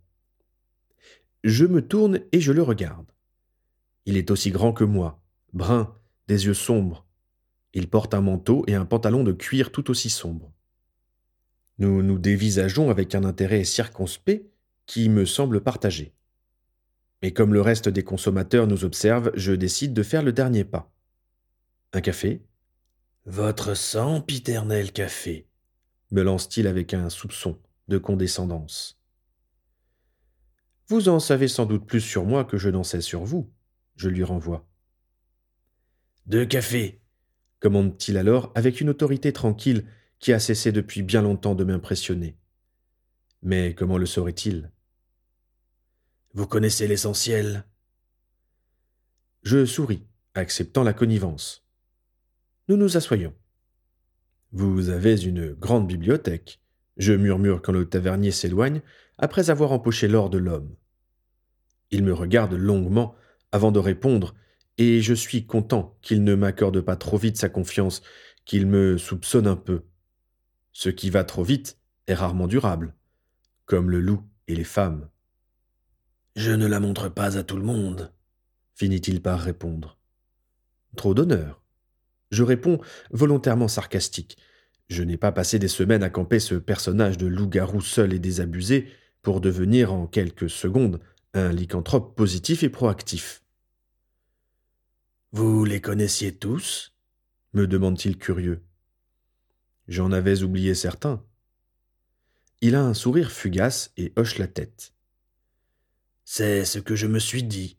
Je 1.44 1.66
me 1.66 1.86
tourne 1.86 2.22
et 2.32 2.40
je 2.40 2.52
le 2.52 2.62
regarde. 2.62 3.12
Il 4.06 4.18
est 4.18 4.32
aussi 4.32 4.52
grand 4.52 4.74
que 4.74 4.84
moi, 4.84 5.22
brun, 5.54 5.96
des 6.28 6.46
yeux 6.46 6.54
sombres. 6.54 7.06
Il 7.74 7.90
porte 7.90 8.14
un 8.14 8.22
manteau 8.22 8.64
et 8.68 8.76
un 8.76 8.86
pantalon 8.86 9.24
de 9.24 9.32
cuir 9.32 9.72
tout 9.72 9.90
aussi 9.90 10.10
sombre. 10.10 10.52
Nous 11.78 12.04
nous 12.04 12.20
dévisageons 12.20 12.90
avec 12.90 13.16
un 13.16 13.24
intérêt 13.24 13.64
circonspect 13.64 14.46
qui 14.86 15.10
me 15.10 15.26
semble 15.26 15.62
partagé. 15.62 16.14
Mais 17.24 17.32
comme 17.32 17.54
le 17.54 17.62
reste 17.62 17.90
des 17.90 18.04
consommateurs 18.04 18.68
nous 18.68 18.86
observe, 18.86 19.32
je 19.36 19.54
décide 19.54 19.94
de 19.94 20.04
faire 20.04 20.24
le 20.24 20.34
dernier 20.34 20.64
pas. 20.64 20.92
Un 21.94 22.02
café? 22.02 22.42
Votre 23.26 23.76
sempiternel 23.76 24.92
café, 24.92 25.48
me 26.12 26.24
lance-t-il 26.24 26.68
avec 26.68 26.94
un 26.94 27.10
soupçon 27.10 27.60
de 27.88 27.98
condescendance. 27.98 29.01
Vous 30.92 31.08
en 31.08 31.22
savez 31.22 31.48
sans 31.48 31.66
doute 31.66 31.86
plus 31.86 32.02
sur 32.02 32.26
moi 32.26 32.44
que 32.44 32.58
je 32.58 32.68
n'en 32.68 32.84
sais 32.84 33.00
sur 33.00 33.24
vous, 33.24 33.50
je 33.96 34.10
lui 34.10 34.26
renvoie. 34.26 34.68
Deux 36.26 36.46
cafés, 36.46 37.00
commande-t-il 37.62 38.18
alors 38.18 38.52
avec 38.56 38.82
une 38.82 38.90
autorité 38.90 39.32
tranquille 39.32 39.86
qui 40.20 40.34
a 40.34 40.40
cessé 40.42 40.74
depuis 40.74 41.02
bien 41.02 41.22
longtemps 41.22 41.56
de 41.56 41.64
m'impressionner. 41.64 42.36
Mais 43.42 43.74
comment 43.74 43.98
le 43.98 44.06
saurait-il? 44.06 44.70
Vous 46.34 46.46
connaissez 46.46 46.90
l'essentiel 46.90 47.64
Je 49.44 49.66
souris, 49.66 50.06
acceptant 50.34 50.84
la 50.84 50.92
connivence. 50.92 51.66
Nous 52.68 52.76
nous 52.76 52.98
assoyons. 52.98 53.34
Vous 54.52 54.90
avez 54.90 55.24
une 55.24 55.54
grande 55.54 55.88
bibliothèque, 55.88 56.60
je 56.98 57.14
murmure 57.14 57.62
quand 57.62 57.72
le 57.72 57.88
tavernier 57.88 58.32
s'éloigne, 58.32 58.82
après 59.18 59.50
avoir 59.50 59.72
empoché 59.72 60.10
l'or 60.10 60.30
de 60.30 60.38
l'homme. 60.38 60.76
Il 61.92 62.04
me 62.04 62.14
regarde 62.14 62.54
longuement 62.54 63.16
avant 63.52 63.72
de 63.72 63.80
répondre, 63.80 64.34
et 64.78 65.02
je 65.02 65.14
suis 65.14 65.46
content 65.46 65.98
qu'il 66.02 66.24
ne 66.24 66.36
m'accorde 66.36 66.82
pas 66.82 66.96
trop 66.96 67.18
vite 67.18 67.38
sa 67.38 67.50
confiance, 67.50 68.02
qu'il 68.46 68.66
me 68.66 68.98
soupçonne 68.98 69.48
un 69.48 69.58
peu. 69.58 69.84
Ce 70.72 70.90
qui 70.90 71.10
va 71.10 71.24
trop 71.24 71.44
vite 71.44 71.78
est 72.08 72.14
rarement 72.14 72.48
durable, 72.48 72.96
comme 73.66 73.90
le 73.92 74.00
loup 74.00 74.24
et 74.48 74.56
les 74.56 74.64
femmes. 74.64 75.10
Je 76.36 76.52
ne 76.52 76.66
la 76.66 76.80
montre 76.80 77.10
pas 77.10 77.38
à 77.38 77.44
tout 77.44 77.58
le 77.58 77.64
monde, 77.64 78.14
finit-il 78.74 79.22
par 79.22 79.40
répondre. 79.40 80.00
Trop 80.96 81.14
d'honneur. 81.14 81.62
Je 82.32 82.44
réponds 82.44 82.80
volontairement 83.12 83.68
sarcastique. 83.68 84.38
Je 84.90 85.04
n'ai 85.04 85.18
pas 85.18 85.34
passé 85.34 85.60
des 85.60 85.68
semaines 85.68 86.04
à 86.04 86.10
camper 86.10 86.40
ce 86.40 86.56
personnage 86.56 87.18
de 87.18 87.28
loup-garou 87.28 87.82
seul 87.82 88.14
et 88.14 88.20
désabusé 88.20 88.88
pour 89.22 89.42
devenir 89.42 89.94
en 89.94 90.08
quelques 90.08 90.50
secondes 90.50 91.02
un 91.34 91.52
lycanthrope 91.52 92.16
positif 92.16 92.64
et 92.64 92.70
proactif. 92.70 93.44
Vous 95.32 95.64
les 95.64 95.82
connaissiez 95.82 96.36
tous? 96.36 96.94
me 97.54 97.68
demande-t-il 97.68 98.18
curieux. 98.18 98.64
J'en 99.88 100.12
avais 100.12 100.44
oublié 100.44 100.74
certains. 100.74 101.24
Il 102.62 102.76
a 102.76 102.84
un 102.84 102.94
sourire 102.94 103.32
fugace 103.32 103.92
et 103.98 104.14
hoche 104.16 104.38
la 104.38 104.48
tête. 104.48 104.94
C'est 106.24 106.64
ce 106.64 106.80
que 106.80 106.96
je 106.96 107.08
me 107.08 107.20
suis 107.20 107.44
dit. 107.44 107.78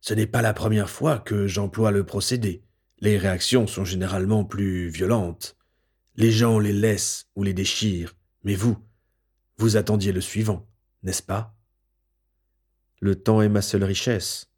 Ce 0.00 0.14
n'est 0.14 0.26
pas 0.26 0.42
la 0.42 0.54
première 0.54 0.90
fois 0.90 1.18
que 1.18 1.46
j'emploie 1.46 1.90
le 1.90 2.04
procédé. 2.04 2.64
Les 2.98 3.18
réactions 3.18 3.66
sont 3.66 3.84
généralement 3.84 4.44
plus 4.44 4.88
violentes. 4.88 5.56
Les 6.14 6.30
gens 6.30 6.58
les 6.58 6.72
laissent 6.72 7.26
ou 7.34 7.42
les 7.42 7.54
déchirent, 7.54 8.14
mais 8.44 8.54
vous, 8.54 8.76
vous 9.56 9.76
attendiez 9.76 10.12
le 10.12 10.20
suivant, 10.20 10.68
n'est-ce 11.02 11.22
pas? 11.22 11.51
Le 13.02 13.16
temps 13.16 13.42
est 13.42 13.48
ma 13.48 13.62
seule 13.62 13.82
richesse. 13.82 14.52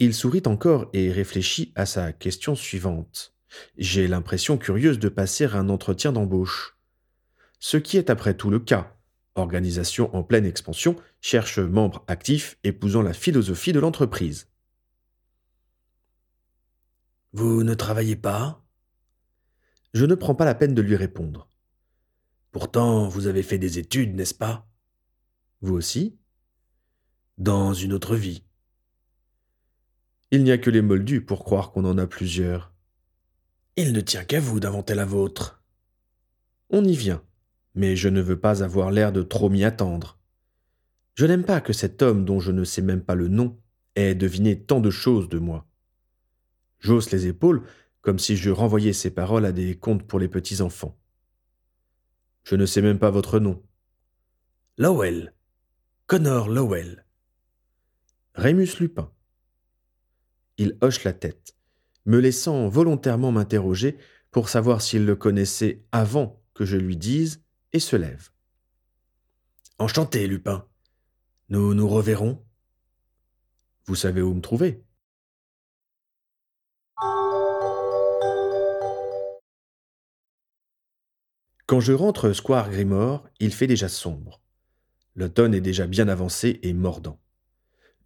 Il 0.00 0.12
sourit 0.12 0.42
encore 0.46 0.90
et 0.92 1.12
réfléchit 1.12 1.72
à 1.76 1.86
sa 1.86 2.12
question 2.12 2.56
suivante. 2.56 3.36
J'ai 3.76 4.08
l'impression 4.08 4.58
curieuse 4.58 4.98
de 4.98 5.08
passer 5.08 5.44
un 5.44 5.68
entretien 5.68 6.10
d'embauche. 6.10 6.76
Ce 7.60 7.76
qui 7.76 7.98
est 7.98 8.10
après 8.10 8.36
tout 8.36 8.50
le 8.50 8.58
cas. 8.58 8.96
Organisation 9.36 10.12
en 10.12 10.24
pleine 10.24 10.44
expansion 10.44 10.96
cherche 11.20 11.60
membres 11.60 12.04
actifs 12.08 12.58
épousant 12.64 13.02
la 13.02 13.12
philosophie 13.12 13.72
de 13.72 13.78
l'entreprise. 13.78 14.48
Vous 17.32 17.62
ne 17.62 17.74
travaillez 17.74 18.16
pas? 18.16 18.66
Je 19.94 20.04
ne 20.04 20.16
prends 20.16 20.34
pas 20.34 20.44
la 20.44 20.56
peine 20.56 20.74
de 20.74 20.82
lui 20.82 20.96
répondre. 20.96 21.48
Pourtant, 22.50 23.06
vous 23.06 23.28
avez 23.28 23.44
fait 23.44 23.58
des 23.58 23.78
études, 23.78 24.16
n'est-ce 24.16 24.34
pas? 24.34 24.68
Vous 25.60 25.74
aussi? 25.74 26.18
Dans 27.38 27.72
une 27.72 27.92
autre 27.92 28.16
vie. 28.16 28.42
Il 30.32 30.42
n'y 30.42 30.50
a 30.50 30.58
que 30.58 30.70
les 30.70 30.82
moldus 30.82 31.20
pour 31.20 31.44
croire 31.44 31.70
qu'on 31.70 31.84
en 31.84 31.96
a 31.96 32.08
plusieurs. 32.08 32.72
Il 33.76 33.92
ne 33.92 34.00
tient 34.00 34.24
qu'à 34.24 34.40
vous 34.40 34.58
d'inventer 34.58 34.96
la 34.96 35.04
vôtre. 35.04 35.62
On 36.70 36.82
y 36.82 36.96
vient, 36.96 37.22
mais 37.76 37.94
je 37.94 38.08
ne 38.08 38.20
veux 38.20 38.40
pas 38.40 38.64
avoir 38.64 38.90
l'air 38.90 39.12
de 39.12 39.22
trop 39.22 39.50
m'y 39.50 39.62
attendre. 39.62 40.18
Je 41.14 41.26
n'aime 41.26 41.44
pas 41.44 41.60
que 41.60 41.72
cet 41.72 42.02
homme 42.02 42.24
dont 42.24 42.40
je 42.40 42.50
ne 42.50 42.64
sais 42.64 42.82
même 42.82 43.02
pas 43.02 43.14
le 43.14 43.28
nom 43.28 43.56
ait 43.94 44.16
deviné 44.16 44.60
tant 44.60 44.80
de 44.80 44.90
choses 44.90 45.28
de 45.28 45.38
moi. 45.38 45.64
J'hausse 46.80 47.12
les 47.12 47.28
épaules 47.28 47.62
comme 48.00 48.18
si 48.18 48.36
je 48.36 48.50
renvoyais 48.50 48.92
ces 48.92 49.10
paroles 49.10 49.44
à 49.44 49.52
des 49.52 49.76
contes 49.76 50.02
pour 50.02 50.18
les 50.18 50.28
petits 50.28 50.60
enfants. 50.60 50.98
Je 52.42 52.56
ne 52.56 52.66
sais 52.66 52.82
même 52.82 52.98
pas 52.98 53.10
votre 53.10 53.38
nom. 53.38 53.62
Lowell. 54.76 55.34
Connor 56.08 56.48
Lowell. 56.48 57.04
Rémus 58.38 58.78
Lupin. 58.78 59.12
Il 60.58 60.78
hoche 60.80 61.02
la 61.02 61.12
tête 61.12 61.56
me 62.06 62.20
laissant 62.20 62.68
volontairement 62.68 63.32
m'interroger 63.32 63.98
pour 64.30 64.48
savoir 64.48 64.80
s'il 64.80 65.04
le 65.04 65.16
connaissait 65.16 65.82
avant 65.90 66.40
que 66.54 66.64
je 66.64 66.76
lui 66.76 66.96
dise, 66.96 67.42
et 67.72 67.80
se 67.80 67.96
lève. 67.96 68.30
Enchanté, 69.78 70.28
Lupin. 70.28 70.68
Nous 71.48 71.74
nous 71.74 71.88
reverrons. 71.88 72.40
Vous 73.86 73.96
savez 73.96 74.22
où 74.22 74.32
me 74.32 74.40
trouver. 74.40 74.84
Quand 81.66 81.80
je 81.80 81.92
rentre 81.92 82.32
Square 82.32 82.70
Grimore, 82.70 83.28
il 83.40 83.52
fait 83.52 83.66
déjà 83.66 83.88
sombre. 83.88 84.40
L'automne 85.16 85.54
est 85.54 85.60
déjà 85.60 85.88
bien 85.88 86.06
avancé 86.06 86.60
et 86.62 86.72
mordant. 86.72 87.20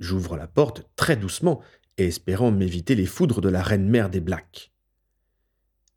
J'ouvre 0.03 0.37
la 0.37 0.49
porte 0.49 0.83
très 0.97 1.17
doucement 1.17 1.61
espérant 1.97 2.51
m'éviter 2.51 2.97
les 2.97 3.07
foudres 3.07 3.41
de 3.41 3.49
la 3.49 3.63
reine 3.63 3.89
mère 3.89 4.11
des 4.11 4.19
Blacks. 4.19 4.73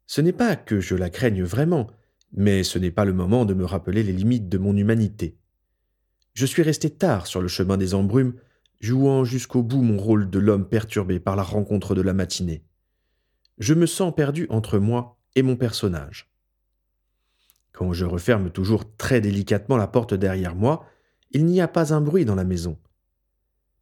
Ce 0.06 0.22
n'est 0.22 0.32
pas 0.32 0.56
que 0.56 0.80
je 0.80 0.94
la 0.94 1.10
craigne 1.10 1.42
vraiment, 1.42 1.88
mais 2.32 2.64
ce 2.64 2.78
n'est 2.78 2.92
pas 2.92 3.04
le 3.04 3.14
moment 3.14 3.46
de 3.46 3.56
me 3.56 3.66
rappeler 3.66 4.04
les 4.04 4.14
limites 4.14 4.48
de 4.48 4.60
mon 4.60 4.78
humanité. 4.78 5.40
Je 6.36 6.46
suis 6.46 6.62
resté 6.62 6.92
tard 6.92 7.26
sur 7.26 7.42
le 7.42 7.48
chemin 7.48 7.78
des 7.78 7.96
embrumes, 7.96 8.36
jouant 8.80 9.24
jusqu'au 9.24 9.64
bout 9.64 9.82
mon 9.82 9.98
rôle 9.98 10.30
de 10.30 10.38
l'homme 10.38 10.70
perturbé 10.70 11.20
par 11.20 11.36
la 11.36 11.42
rencontre 11.42 11.96
de 11.96 12.02
la 12.02 12.14
matinée. 12.14 12.64
Je 13.58 13.74
me 13.74 13.88
sens 13.88 14.14
perdu 14.14 14.46
entre 14.52 14.78
moi 14.78 15.18
et 15.34 15.42
mon 15.42 15.56
personnage. 15.56 16.32
Quand 17.72 17.92
je 17.92 18.06
referme 18.06 18.52
toujours 18.52 18.96
très 18.98 19.20
délicatement 19.20 19.78
la 19.78 19.88
porte 19.88 20.14
derrière 20.14 20.54
moi, 20.54 20.86
il 21.32 21.46
n'y 21.46 21.60
a 21.60 21.68
pas 21.68 21.92
un 21.92 22.02
bruit 22.02 22.26
dans 22.26 22.36
la 22.36 22.44
maison. 22.44 22.78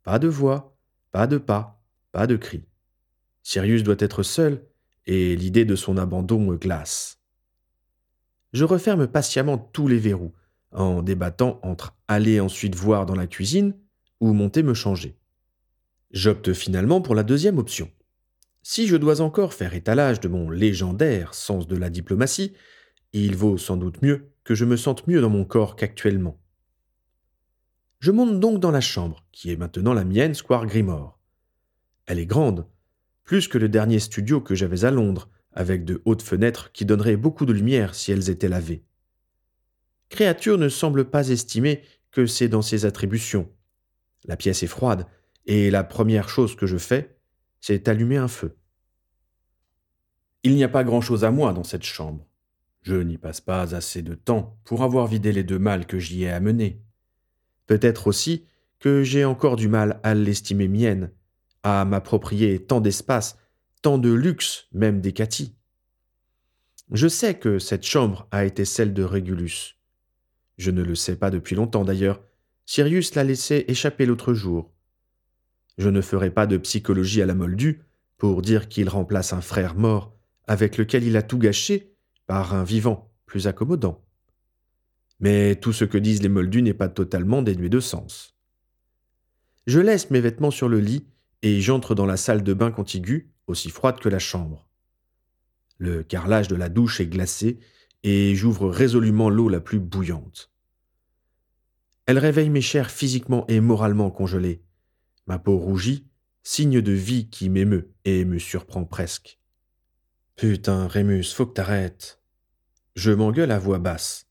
Pas 0.03 0.19
de 0.19 0.27
voix, 0.27 0.77
pas 1.11 1.27
de 1.27 1.37
pas, 1.37 1.81
pas 2.11 2.27
de 2.27 2.35
cri. 2.35 2.65
Sirius 3.41 3.83
doit 3.83 3.95
être 3.99 4.23
seul, 4.23 4.65
et 5.05 5.35
l'idée 5.35 5.65
de 5.65 5.75
son 5.75 5.97
abandon 5.97 6.39
me 6.39 6.57
glace. 6.57 7.19
Je 8.51 8.65
referme 8.65 9.07
patiemment 9.07 9.57
tous 9.57 9.87
les 9.87 9.97
verrous, 9.97 10.33
en 10.71 11.01
débattant 11.01 11.59
entre 11.63 11.95
aller 12.07 12.39
ensuite 12.39 12.75
voir 12.75 13.05
dans 13.05 13.15
la 13.15 13.27
cuisine 13.27 13.75
ou 14.19 14.33
monter 14.33 14.63
me 14.63 14.73
changer. 14.73 15.17
J'opte 16.11 16.53
finalement 16.53 17.01
pour 17.01 17.15
la 17.15 17.23
deuxième 17.23 17.57
option. 17.57 17.89
Si 18.61 18.87
je 18.87 18.95
dois 18.95 19.21
encore 19.21 19.53
faire 19.53 19.73
étalage 19.73 20.19
de 20.19 20.27
mon 20.27 20.49
légendaire 20.49 21.33
sens 21.33 21.67
de 21.67 21.75
la 21.75 21.89
diplomatie, 21.89 22.53
il 23.11 23.35
vaut 23.35 23.57
sans 23.57 23.77
doute 23.77 24.01
mieux 24.01 24.31
que 24.43 24.55
je 24.55 24.65
me 24.65 24.77
sente 24.77 25.07
mieux 25.07 25.21
dans 25.21 25.29
mon 25.29 25.45
corps 25.45 25.75
qu'actuellement. 25.75 26.39
Je 28.03 28.11
monte 28.11 28.41
donc 28.41 28.59
dans 28.59 28.71
la 28.71 28.81
chambre, 28.81 29.23
qui 29.31 29.49
est 29.49 29.55
maintenant 29.55 29.93
la 29.93 30.03
mienne, 30.03 30.33
Square 30.33 30.65
Grimore. 30.65 31.17
Elle 32.05 32.19
est 32.19 32.25
grande, 32.25 32.67
plus 33.23 33.47
que 33.47 33.57
le 33.57 33.69
dernier 33.69 33.99
studio 33.99 34.41
que 34.41 34.55
j'avais 34.55 34.83
à 34.83 34.91
Londres, 34.91 35.29
avec 35.53 35.85
de 35.85 36.01
hautes 36.03 36.21
fenêtres 36.21 36.73
qui 36.73 36.83
donneraient 36.83 37.15
beaucoup 37.15 37.45
de 37.45 37.53
lumière 37.53 37.95
si 37.95 38.11
elles 38.11 38.29
étaient 38.29 38.49
lavées. 38.49 38.83
Créature 40.09 40.57
ne 40.57 40.67
semble 40.67 41.05
pas 41.05 41.29
estimer 41.29 41.81
que 42.11 42.25
c'est 42.25 42.49
dans 42.49 42.61
ses 42.61 42.83
attributions. 42.83 43.49
La 44.25 44.35
pièce 44.35 44.63
est 44.63 44.67
froide, 44.67 45.07
et 45.45 45.71
la 45.71 45.85
première 45.85 46.27
chose 46.27 46.57
que 46.57 46.67
je 46.67 46.77
fais, 46.77 47.17
c'est 47.61 47.87
allumer 47.87 48.17
un 48.17 48.27
feu. 48.27 48.57
Il 50.43 50.55
n'y 50.55 50.65
a 50.65 50.69
pas 50.69 50.83
grand-chose 50.83 51.23
à 51.23 51.31
moi 51.31 51.53
dans 51.53 51.63
cette 51.63 51.83
chambre. 51.83 52.27
Je 52.81 52.95
n'y 52.95 53.17
passe 53.17 53.39
pas 53.39 53.73
assez 53.73 54.01
de 54.01 54.13
temps 54.13 54.59
pour 54.65 54.83
avoir 54.83 55.07
vidé 55.07 55.31
les 55.31 55.45
deux 55.45 55.57
mâles 55.57 55.87
que 55.87 55.99
j'y 55.99 56.23
ai 56.23 56.31
amenés. 56.31 56.83
Peut-être 57.67 58.07
aussi 58.07 58.45
que 58.79 59.03
j'ai 59.03 59.25
encore 59.25 59.55
du 59.55 59.67
mal 59.67 59.99
à 60.03 60.13
l'estimer 60.13 60.67
mienne, 60.67 61.11
à 61.63 61.85
m'approprier 61.85 62.59
tant 62.59 62.81
d'espace, 62.81 63.37
tant 63.81 63.97
de 63.97 64.11
luxe 64.11 64.67
même 64.73 65.01
des 65.01 65.13
Cathy. 65.13 65.55
Je 66.91 67.07
sais 67.07 67.35
que 67.35 67.59
cette 67.59 67.85
chambre 67.85 68.27
a 68.31 68.45
été 68.45 68.65
celle 68.65 68.93
de 68.93 69.03
Régulus. 69.03 69.77
Je 70.57 70.71
ne 70.71 70.83
le 70.83 70.95
sais 70.95 71.15
pas 71.15 71.31
depuis 71.31 71.55
longtemps 71.55 71.85
d'ailleurs. 71.85 72.21
Sirius 72.65 73.15
l'a 73.15 73.23
laissé 73.23 73.65
échapper 73.67 74.05
l'autre 74.05 74.33
jour. 74.33 74.71
Je 75.77 75.89
ne 75.89 76.01
ferai 76.01 76.29
pas 76.29 76.45
de 76.45 76.57
psychologie 76.57 77.21
à 77.21 77.25
la 77.25 77.33
moldue 77.33 77.81
pour 78.17 78.41
dire 78.41 78.69
qu'il 78.69 78.89
remplace 78.89 79.33
un 79.33 79.41
frère 79.41 79.75
mort 79.75 80.13
avec 80.45 80.77
lequel 80.77 81.03
il 81.03 81.17
a 81.17 81.23
tout 81.23 81.39
gâché 81.39 81.95
par 82.27 82.53
un 82.53 82.63
vivant 82.63 83.11
plus 83.25 83.47
accommodant. 83.47 84.02
Mais 85.23 85.55
tout 85.55 85.71
ce 85.71 85.85
que 85.85 85.97
disent 85.97 86.21
les 86.21 86.27
moldus 86.27 86.61
n'est 86.61 86.73
pas 86.73 86.89
totalement 86.89 87.41
dénué 87.41 87.69
de 87.69 87.79
sens. 87.79 88.35
Je 89.65 89.79
laisse 89.79 90.11
mes 90.11 90.19
vêtements 90.19 90.51
sur 90.51 90.67
le 90.67 90.81
lit 90.81 91.05
et 91.43 91.61
j'entre 91.61 91.95
dans 91.95 92.05
la 92.05 92.17
salle 92.17 92.43
de 92.43 92.53
bain 92.53 92.71
contiguë, 92.71 93.31
aussi 93.47 93.69
froide 93.69 94.01
que 94.01 94.09
la 94.09 94.19
chambre. 94.19 94.67
Le 95.77 96.03
carrelage 96.03 96.49
de 96.49 96.57
la 96.57 96.67
douche 96.67 96.99
est 96.99 97.07
glacé, 97.07 97.61
et 98.03 98.35
j'ouvre 98.35 98.67
résolument 98.67 99.29
l'eau 99.29 99.47
la 99.47 99.61
plus 99.61 99.79
bouillante. 99.79 100.51
Elle 102.05 102.19
réveille 102.19 102.49
mes 102.49 102.59
chairs 102.59 102.91
physiquement 102.91 103.45
et 103.47 103.61
moralement 103.61 104.11
congelées. 104.11 104.61
Ma 105.25 105.39
peau 105.39 105.57
rougit, 105.57 106.05
signe 106.43 106.81
de 106.81 106.91
vie 106.91 107.29
qui 107.29 107.47
m'émeut 107.47 107.93
et 108.03 108.25
me 108.25 108.39
surprend 108.39 108.83
presque. 108.83 109.39
Putain, 110.35 110.85
Rémus, 110.89 111.33
faut 111.33 111.45
que 111.45 111.53
t'arrêtes. 111.53 112.21
Je 112.97 113.11
m'engueule 113.11 113.51
à 113.51 113.59
voix 113.59 113.79
basse. 113.79 114.27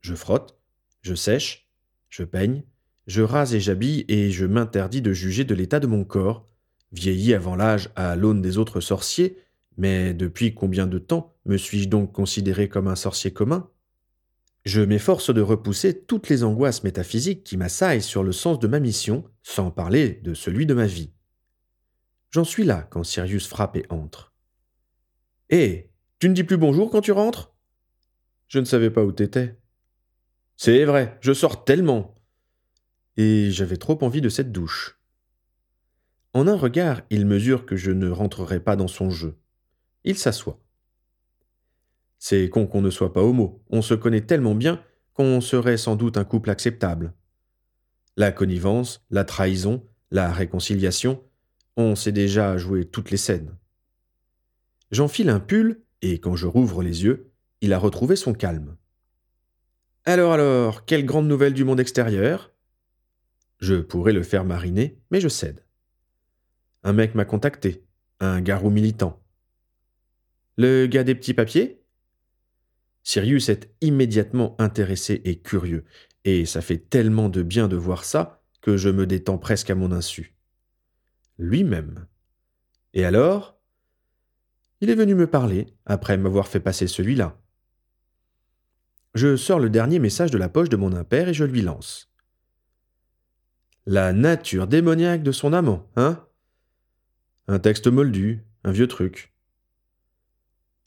Je 0.00 0.14
frotte, 0.14 0.58
je 1.02 1.14
sèche, 1.14 1.70
je 2.08 2.24
peigne, 2.24 2.64
je 3.06 3.22
rase 3.22 3.54
et 3.54 3.60
j'habille 3.60 4.04
et 4.08 4.30
je 4.30 4.46
m'interdis 4.46 5.02
de 5.02 5.12
juger 5.12 5.44
de 5.44 5.54
l'état 5.54 5.80
de 5.80 5.86
mon 5.86 6.04
corps, 6.04 6.48
vieilli 6.92 7.34
avant 7.34 7.56
l'âge 7.56 7.90
à 7.96 8.16
l'aune 8.16 8.42
des 8.42 8.58
autres 8.58 8.80
sorciers, 8.80 9.38
mais 9.76 10.12
depuis 10.14 10.54
combien 10.54 10.86
de 10.86 10.98
temps 10.98 11.36
me 11.44 11.56
suis-je 11.56 11.88
donc 11.88 12.12
considéré 12.12 12.68
comme 12.68 12.88
un 12.88 12.96
sorcier 12.96 13.32
commun? 13.32 13.70
Je 14.64 14.82
m'efforce 14.82 15.32
de 15.32 15.40
repousser 15.40 16.02
toutes 16.02 16.28
les 16.28 16.44
angoisses 16.44 16.84
métaphysiques 16.84 17.44
qui 17.44 17.56
m'assaillent 17.56 18.02
sur 18.02 18.22
le 18.22 18.32
sens 18.32 18.58
de 18.58 18.66
ma 18.66 18.80
mission, 18.80 19.24
sans 19.42 19.70
parler 19.70 20.20
de 20.22 20.34
celui 20.34 20.66
de 20.66 20.74
ma 20.74 20.86
vie. 20.86 21.12
J'en 22.30 22.44
suis 22.44 22.64
là 22.64 22.82
quand 22.90 23.04
Sirius 23.04 23.46
frappe 23.46 23.76
et 23.76 23.86
entre. 23.88 24.34
Hé, 25.48 25.90
tu 26.18 26.28
ne 26.28 26.34
dis 26.34 26.44
plus 26.44 26.58
bonjour 26.58 26.90
quand 26.90 27.00
tu 27.00 27.12
rentres? 27.12 27.54
Je 28.48 28.58
ne 28.58 28.66
savais 28.66 28.90
pas 28.90 29.04
où 29.04 29.12
t'étais. 29.12 29.56
C'est 30.60 30.84
vrai, 30.84 31.16
je 31.20 31.32
sors 31.32 31.64
tellement 31.64 32.16
et 33.16 33.48
j'avais 33.52 33.76
trop 33.76 33.96
envie 34.02 34.20
de 34.20 34.28
cette 34.28 34.50
douche. 34.50 34.98
En 36.34 36.48
un 36.48 36.56
regard, 36.56 37.02
il 37.10 37.26
mesure 37.26 37.64
que 37.64 37.76
je 37.76 37.92
ne 37.92 38.10
rentrerai 38.10 38.58
pas 38.58 38.74
dans 38.74 38.88
son 38.88 39.08
jeu. 39.08 39.38
Il 40.02 40.18
s'assoit. 40.18 40.60
C'est 42.18 42.48
con 42.48 42.66
qu'on 42.66 42.82
ne 42.82 42.90
soit 42.90 43.12
pas 43.12 43.22
homo. 43.22 43.62
On 43.70 43.82
se 43.82 43.94
connaît 43.94 44.26
tellement 44.26 44.56
bien 44.56 44.82
qu'on 45.14 45.40
serait 45.40 45.76
sans 45.76 45.94
doute 45.94 46.16
un 46.16 46.24
couple 46.24 46.50
acceptable. 46.50 47.14
La 48.16 48.32
connivence, 48.32 49.06
la 49.10 49.24
trahison, 49.24 49.86
la 50.10 50.32
réconciliation, 50.32 51.22
on 51.76 51.94
sait 51.94 52.10
déjà 52.10 52.56
jouer 52.58 52.84
toutes 52.84 53.12
les 53.12 53.16
scènes. 53.16 53.56
J'enfile 54.90 55.30
un 55.30 55.38
pull 55.38 55.84
et 56.02 56.18
quand 56.18 56.34
je 56.34 56.48
rouvre 56.48 56.82
les 56.82 57.04
yeux, 57.04 57.30
il 57.60 57.72
a 57.72 57.78
retrouvé 57.78 58.16
son 58.16 58.32
calme. 58.32 58.76
Alors 60.08 60.32
alors, 60.32 60.86
quelle 60.86 61.04
grande 61.04 61.28
nouvelle 61.28 61.52
du 61.52 61.64
monde 61.64 61.80
extérieur 61.80 62.54
Je 63.58 63.74
pourrais 63.74 64.14
le 64.14 64.22
faire 64.22 64.46
mariner, 64.46 64.98
mais 65.10 65.20
je 65.20 65.28
cède. 65.28 65.66
Un 66.82 66.94
mec 66.94 67.14
m'a 67.14 67.26
contacté, 67.26 67.84
un 68.18 68.40
garou 68.40 68.70
militant. 68.70 69.22
Le 70.56 70.86
gars 70.86 71.04
des 71.04 71.14
petits 71.14 71.34
papiers? 71.34 71.82
Sirius 73.02 73.50
est 73.50 73.70
immédiatement 73.82 74.56
intéressé 74.58 75.20
et 75.26 75.40
curieux, 75.40 75.84
et 76.24 76.46
ça 76.46 76.62
fait 76.62 76.78
tellement 76.78 77.28
de 77.28 77.42
bien 77.42 77.68
de 77.68 77.76
voir 77.76 78.06
ça 78.06 78.42
que 78.62 78.78
je 78.78 78.88
me 78.88 79.06
détends 79.06 79.36
presque 79.36 79.68
à 79.68 79.74
mon 79.74 79.92
insu. 79.92 80.34
Lui-même. 81.36 82.06
Et 82.94 83.04
alors? 83.04 83.60
Il 84.80 84.88
est 84.88 84.94
venu 84.94 85.14
me 85.14 85.26
parler, 85.26 85.66
après 85.84 86.16
m'avoir 86.16 86.48
fait 86.48 86.60
passer 86.60 86.86
celui-là. 86.86 87.38
Je 89.18 89.34
sors 89.34 89.58
le 89.58 89.68
dernier 89.68 89.98
message 89.98 90.30
de 90.30 90.38
la 90.38 90.48
poche 90.48 90.68
de 90.68 90.76
mon 90.76 90.92
impère 90.92 91.28
et 91.28 91.34
je 91.34 91.42
lui 91.42 91.60
lance. 91.60 92.08
La 93.84 94.12
nature 94.12 94.68
démoniaque 94.68 95.24
de 95.24 95.32
son 95.32 95.52
amant, 95.52 95.90
hein? 95.96 96.24
Un 97.48 97.58
texte 97.58 97.88
moldu, 97.88 98.44
un 98.62 98.70
vieux 98.70 98.86
truc. 98.86 99.34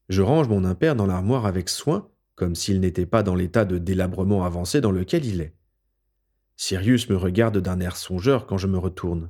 Je 0.07 0.21
range 0.21 0.47
mon 0.47 0.63
impère 0.63 0.95
dans 0.95 1.07
l'armoire 1.07 1.45
avec 1.45 1.67
soin, 1.67 2.09
comme 2.35 2.55
s'il 2.55 2.79
n'était 2.79 3.05
pas 3.05 3.21
dans 3.21 3.35
l'état 3.35 3.65
de 3.65 3.77
délabrement 3.77 4.45
avancé 4.45 4.79
dans 4.79 4.93
lequel 4.93 5.25
il 5.25 5.41
est. 5.41 5.53
Sirius 6.55 7.09
me 7.09 7.17
regarde 7.17 7.57
d'un 7.57 7.81
air 7.81 7.97
songeur 7.97 8.47
quand 8.47 8.57
je 8.57 8.67
me 8.67 8.77
retourne. 8.77 9.29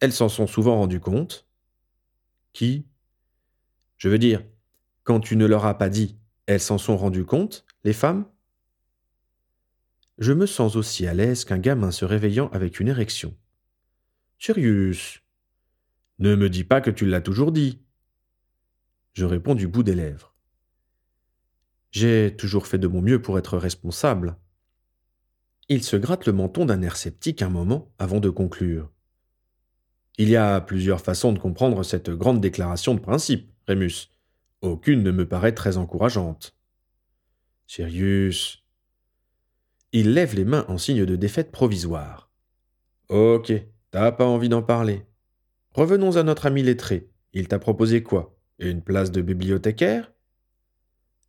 Elles 0.00 0.14
s'en 0.14 0.30
sont 0.30 0.46
souvent 0.46 0.78
rendues 0.78 0.98
compte. 0.98 1.46
Qui? 2.54 2.86
Je 3.98 4.08
veux 4.08 4.18
dire, 4.18 4.42
quand 5.04 5.20
tu 5.20 5.36
ne 5.36 5.44
leur 5.44 5.66
as 5.66 5.76
pas 5.76 5.90
dit, 5.90 6.16
elles 6.46 6.60
s'en 6.60 6.78
sont 6.78 6.96
rendues 6.96 7.24
compte, 7.24 7.64
les 7.84 7.92
femmes? 7.92 8.26
Je 10.18 10.32
me 10.32 10.46
sens 10.46 10.76
aussi 10.76 11.06
à 11.06 11.14
l'aise 11.14 11.44
qu'un 11.44 11.58
gamin 11.58 11.90
se 11.90 12.04
réveillant 12.04 12.48
avec 12.48 12.78
une 12.78 12.88
érection. 12.88 13.34
Sirius 14.38 15.22
Ne 16.18 16.36
me 16.36 16.50
dis 16.50 16.64
pas 16.64 16.80
que 16.80 16.90
tu 16.90 17.06
l'as 17.06 17.22
toujours 17.22 17.52
dit. 17.52 17.80
Je 19.12 19.24
réponds 19.24 19.54
du 19.54 19.66
bout 19.66 19.82
des 19.82 19.94
lèvres. 19.94 20.34
J'ai 21.90 22.36
toujours 22.36 22.66
fait 22.66 22.78
de 22.78 22.86
mon 22.86 23.02
mieux 23.02 23.20
pour 23.20 23.38
être 23.38 23.58
responsable. 23.58 24.36
Il 25.68 25.82
se 25.82 25.96
gratte 25.96 26.26
le 26.26 26.32
menton 26.32 26.66
d'un 26.66 26.82
air 26.82 26.96
sceptique 26.96 27.42
un 27.42 27.48
moment 27.48 27.92
avant 27.98 28.20
de 28.20 28.30
conclure. 28.30 28.90
Il 30.18 30.28
y 30.28 30.36
a 30.36 30.60
plusieurs 30.60 31.00
façons 31.00 31.32
de 31.32 31.38
comprendre 31.38 31.82
cette 31.82 32.10
grande 32.10 32.40
déclaration 32.40 32.94
de 32.94 33.00
principe, 33.00 33.50
Rémus. 33.66 34.10
Aucune 34.62 35.02
ne 35.02 35.10
me 35.10 35.26
paraît 35.26 35.54
très 35.54 35.78
encourageante. 35.78 36.54
Sirius. 37.66 38.64
Il 39.92 40.12
lève 40.12 40.34
les 40.34 40.44
mains 40.44 40.66
en 40.68 40.76
signe 40.76 41.06
de 41.06 41.16
défaite 41.16 41.50
provisoire. 41.50 42.30
Ok, 43.08 43.52
t'as 43.90 44.12
pas 44.12 44.26
envie 44.26 44.48
d'en 44.48 44.62
parler. 44.62 45.06
Revenons 45.72 46.16
à 46.16 46.22
notre 46.22 46.46
ami 46.46 46.62
lettré. 46.62 47.10
Il 47.32 47.48
t'a 47.48 47.58
proposé 47.58 48.02
quoi? 48.02 48.36
Une 48.58 48.82
place 48.82 49.10
de 49.10 49.22
bibliothécaire? 49.22 50.12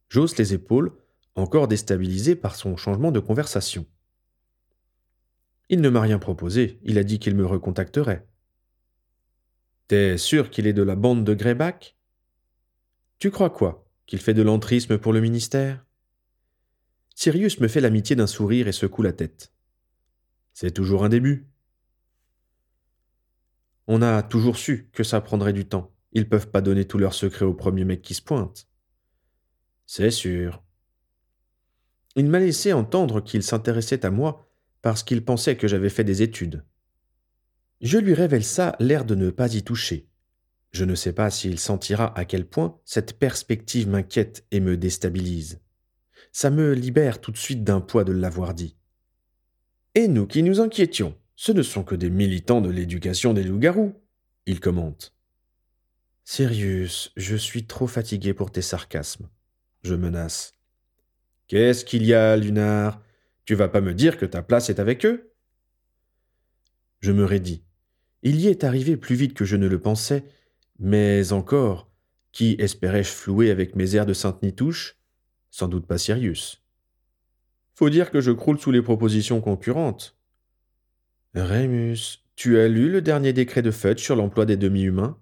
J'ose 0.10 0.38
les 0.38 0.54
épaules, 0.54 0.92
encore 1.36 1.68
déstabilisé 1.68 2.36
par 2.36 2.56
son 2.56 2.76
changement 2.76 3.12
de 3.12 3.20
conversation. 3.20 3.86
Il 5.70 5.80
ne 5.80 5.90
m'a 5.90 6.02
rien 6.02 6.20
proposé, 6.20 6.80
il 6.84 6.98
a 6.98 7.04
dit 7.04 7.18
qu'il 7.18 7.36
me 7.36 7.46
recontacterait. 7.46 8.28
T'es 9.88 10.18
sûr 10.18 10.50
qu'il 10.50 10.68
est 10.68 10.74
de 10.74 10.84
la 10.84 10.96
bande 10.96 11.24
de 11.24 11.34
Greyback? 11.34 11.96
Tu 13.22 13.30
crois 13.30 13.52
quoi? 13.52 13.88
Qu'il 14.08 14.20
fait 14.20 14.34
de 14.34 14.42
l'entrisme 14.42 14.98
pour 14.98 15.14
le 15.14 15.22
ministère? 15.22 15.86
Sirius 17.14 17.60
me 17.60 17.68
fait 17.68 17.80
l'amitié 17.80 18.16
d'un 18.16 18.26
sourire 18.26 18.68
et 18.68 18.72
secoue 18.72 19.04
la 19.04 19.14
tête. 19.14 19.54
C'est 20.54 20.72
toujours 20.72 21.04
un 21.04 21.10
début. 21.10 21.48
On 23.86 24.02
a 24.02 24.24
toujours 24.24 24.58
su 24.58 24.90
que 24.92 25.04
ça 25.04 25.22
prendrait 25.22 25.54
du 25.54 25.66
temps. 25.66 25.94
Ils 26.14 26.28
peuvent 26.28 26.50
pas 26.50 26.62
donner 26.62 26.86
tous 26.86 26.98
leurs 26.98 27.14
secrets 27.14 27.46
au 27.46 27.54
premier 27.54 27.86
mec 27.86 28.02
qui 28.02 28.16
se 28.16 28.24
pointe. 28.24 28.68
C'est 29.86 30.10
sûr. 30.10 30.64
Il 32.16 32.26
m'a 32.28 32.40
laissé 32.40 32.74
entendre 32.74 33.22
qu'il 33.22 33.44
s'intéressait 33.44 34.04
à 34.04 34.10
moi 34.10 34.50
parce 34.82 35.04
qu'il 35.04 35.24
pensait 35.24 35.58
que 35.58 35.68
j'avais 35.68 35.90
fait 35.90 36.04
des 36.04 36.24
études. 36.24 36.66
Je 37.82 38.00
lui 38.00 38.16
révèle 38.16 38.44
ça, 38.44 38.76
l'air 38.80 39.06
de 39.06 39.14
ne 39.14 39.30
pas 39.30 39.54
y 39.54 39.62
toucher. 39.62 40.11
Je 40.72 40.86
ne 40.86 40.96
sais 40.96 41.14
pas 41.14 41.30
s'il 41.30 41.60
sentira 41.60 42.18
à 42.18 42.26
quel 42.26 42.46
point 42.46 42.80
cette 42.86 43.20
perspective 43.20 43.88
m'inquiète 43.88 44.46
et 44.52 44.60
me 44.60 44.78
déstabilise. 44.78 45.60
Ça 46.32 46.50
me 46.50 46.74
libère 46.74 47.20
tout 47.20 47.32
de 47.32 47.38
suite 47.38 47.64
d'un 47.64 47.82
poids 47.82 48.04
de 48.04 48.14
l'avoir 48.14 48.54
dit. 48.54 48.78
Et 49.96 50.08
nous 50.08 50.28
qui 50.28 50.44
nous 50.44 50.62
inquiétions, 50.62 51.18
ce 51.36 51.52
ne 51.52 51.62
sont 51.62 51.84
que 51.84 51.96
des 51.96 52.10
militants 52.10 52.62
de 52.62 52.70
l'éducation 52.70 53.34
des 53.34 53.44
loups-garous, 53.44 53.94
il 54.46 54.60
commente. 54.60 55.14
Sirius, 56.24 57.12
je 57.18 57.36
suis 57.36 57.66
trop 57.66 57.88
fatigué 57.88 58.34
pour 58.34 58.52
tes 58.52 58.62
sarcasmes 58.62 59.28
je 59.84 59.96
menace. 59.96 60.58
Qu'est-ce 61.48 61.86
qu'il 61.86 62.06
y 62.06 62.14
a, 62.14 62.38
Lunar 62.38 63.02
Tu 63.46 63.56
vas 63.56 63.68
pas 63.68 63.82
me 63.82 63.94
dire 63.94 64.18
que 64.18 64.26
ta 64.26 64.42
place 64.42 64.70
est 64.70 64.80
avec 64.80 65.06
eux? 65.06 65.34
Je 67.00 67.12
me 67.12 67.26
raidis. 67.26 67.64
Il 68.22 68.40
y 68.40 68.48
est 68.48 68.64
arrivé 68.64 68.98
plus 68.98 69.16
vite 69.16 69.34
que 69.34 69.46
je 69.46 69.56
ne 69.56 69.68
le 69.68 69.82
pensais, 69.82 70.24
mais 70.82 71.32
encore, 71.32 71.92
qui 72.32 72.56
espérais-je 72.58 73.12
flouer 73.12 73.52
avec 73.52 73.76
mes 73.76 73.96
airs 73.96 74.08
de 74.08 74.14
Sainte-Nitouche 74.14 74.98
Sans 75.52 75.68
doute 75.68 75.86
pas 75.86 76.00
Sirius. 76.00 76.66
Faut 77.76 77.92
dire 77.92 78.10
que 78.10 78.20
je 78.20 78.32
croule 78.32 78.60
sous 78.60 78.72
les 78.72 78.82
propositions 78.82 79.42
concurrentes. 79.42 80.18
Rémus, 81.36 82.26
tu 82.36 82.58
as 82.58 82.68
lu 82.68 82.90
le 82.92 83.04
dernier 83.04 83.32
décret 83.32 83.62
de 83.62 83.70
Fudge 83.70 84.02
sur 84.02 84.16
l'emploi 84.16 84.48
des 84.48 84.58
demi-humains? 84.58 85.20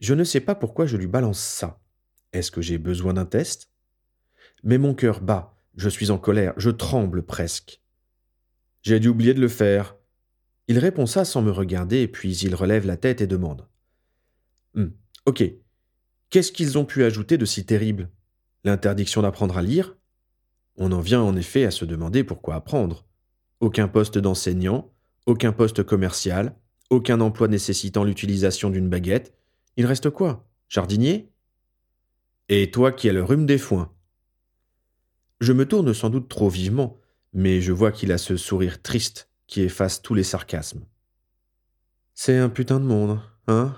Je 0.00 0.14
ne 0.14 0.24
sais 0.24 0.40
pas 0.40 0.56
pourquoi 0.56 0.86
je 0.86 0.96
lui 0.96 1.06
balance 1.06 1.38
ça. 1.38 1.80
Est-ce 2.32 2.50
que 2.50 2.60
j'ai 2.60 2.78
besoin 2.78 3.14
d'un 3.14 3.26
test? 3.26 3.70
Mais 4.64 4.78
mon 4.78 4.94
cœur 4.94 5.20
bat, 5.20 5.56
je 5.76 5.88
suis 5.88 6.10
en 6.10 6.18
colère, 6.18 6.54
je 6.56 6.70
tremble 6.70 7.22
presque. 7.22 7.80
J'ai 8.82 8.98
dû 8.98 9.08
oublier 9.08 9.32
de 9.32 9.40
le 9.40 9.48
faire. 9.48 9.96
Il 10.66 10.80
répond 10.80 11.06
ça 11.06 11.24
sans 11.24 11.40
me 11.40 11.52
regarder, 11.52 12.08
puis 12.08 12.36
il 12.38 12.56
relève 12.56 12.84
la 12.84 12.96
tête 12.96 13.20
et 13.20 13.28
demande. 13.28 13.68
Hum, 14.74 14.92
ok. 15.26 15.44
Qu'est-ce 16.30 16.52
qu'ils 16.52 16.78
ont 16.78 16.84
pu 16.84 17.04
ajouter 17.04 17.38
de 17.38 17.44
si 17.44 17.64
terrible? 17.64 18.10
L'interdiction 18.64 19.22
d'apprendre 19.22 19.56
à 19.56 19.62
lire? 19.62 19.96
On 20.76 20.90
en 20.92 21.00
vient 21.00 21.22
en 21.22 21.36
effet 21.36 21.64
à 21.64 21.70
se 21.70 21.84
demander 21.84 22.24
pourquoi 22.24 22.56
apprendre. 22.56 23.06
Aucun 23.60 23.88
poste 23.88 24.18
d'enseignant, 24.18 24.92
aucun 25.26 25.52
poste 25.52 25.82
commercial, 25.84 26.56
aucun 26.90 27.20
emploi 27.20 27.48
nécessitant 27.48 28.04
l'utilisation 28.04 28.70
d'une 28.70 28.88
baguette. 28.88 29.34
Il 29.76 29.86
reste 29.86 30.10
quoi? 30.10 30.48
Jardinier? 30.68 31.30
Et 32.48 32.70
toi 32.70 32.92
qui 32.92 33.08
as 33.08 33.12
le 33.12 33.22
rhume 33.22 33.46
des 33.46 33.58
foins? 33.58 33.92
Je 35.40 35.52
me 35.52 35.66
tourne 35.66 35.94
sans 35.94 36.10
doute 36.10 36.28
trop 36.28 36.48
vivement, 36.48 37.00
mais 37.32 37.60
je 37.60 37.72
vois 37.72 37.92
qu'il 37.92 38.12
a 38.12 38.18
ce 38.18 38.36
sourire 38.36 38.82
triste 38.82 39.30
qui 39.46 39.62
efface 39.62 40.02
tous 40.02 40.14
les 40.14 40.22
sarcasmes. 40.24 40.84
C'est 42.14 42.38
un 42.38 42.48
putain 42.48 42.80
de 42.80 42.84
monde, 42.84 43.20
hein? 43.46 43.76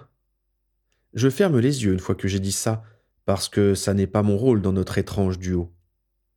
Je 1.17 1.31
ferme 1.31 1.59
les 1.59 1.83
yeux 1.83 1.95
une 1.95 1.99
fois 1.99 2.15
que 2.15 2.29
j'ai 2.29 2.41
dit 2.41 2.53
ça, 2.53 2.85
parce 3.25 3.49
que 3.49 3.75
ça 3.75 3.95
n'est 3.95 4.07
pas 4.07 4.23
mon 4.23 4.37
rôle 4.37 4.61
dans 4.61 4.75
notre 4.75 4.99
étrange 4.99 5.39
duo. 5.39 5.73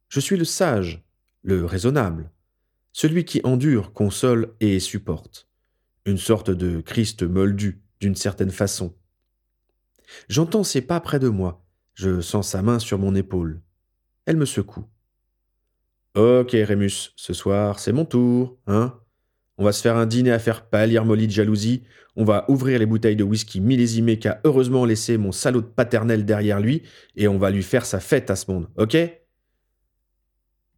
Je 0.07 0.21
suis 0.21 0.37
le 0.37 0.45
sage, 0.45 1.03
le 1.43 1.65
raisonnable, 1.65 2.31
celui 2.93 3.25
qui 3.25 3.41
endure, 3.43 3.91
console 3.91 4.55
et 4.61 4.79
supporte, 4.79 5.49
une 6.05 6.17
sorte 6.17 6.49
de 6.49 6.79
Christ 6.79 7.23
moldu, 7.23 7.81
d'une 7.99 8.15
certaine 8.15 8.51
façon. 8.51 8.95
J'entends 10.29 10.63
ses 10.63 10.81
pas 10.81 11.01
près 11.01 11.19
de 11.19 11.27
moi, 11.27 11.63
je 11.93 12.21
sens 12.21 12.47
sa 12.47 12.61
main 12.61 12.79
sur 12.79 12.97
mon 12.99 13.15
épaule. 13.15 13.61
Elle 14.25 14.37
me 14.37 14.45
secoue. 14.45 14.85
Ok, 16.15 16.51
Rémus, 16.53 17.11
ce 17.17 17.33
soir, 17.33 17.79
c'est 17.79 17.91
mon 17.91 18.05
tour, 18.05 18.57
hein? 18.65 18.97
On 19.59 19.65
va 19.65 19.73
se 19.73 19.81
faire 19.81 19.97
un 19.97 20.05
dîner 20.05 20.31
à 20.31 20.39
faire 20.39 20.63
pâlir 20.63 21.03
Molly 21.03 21.27
de 21.27 21.33
jalousie, 21.33 21.83
on 22.15 22.23
va 22.23 22.45
ouvrir 22.47 22.79
les 22.79 22.85
bouteilles 22.85 23.17
de 23.17 23.25
whisky 23.25 23.59
millésimées 23.59 24.17
qu'a 24.17 24.39
heureusement 24.45 24.85
laissé 24.85 25.17
mon 25.17 25.33
salaud 25.33 25.61
paternel 25.61 26.23
derrière 26.23 26.61
lui, 26.61 26.83
et 27.17 27.27
on 27.27 27.37
va 27.37 27.51
lui 27.51 27.61
faire 27.61 27.85
sa 27.85 27.99
fête 27.99 28.31
à 28.31 28.37
ce 28.37 28.49
monde, 28.49 28.67
ok? 28.77 28.97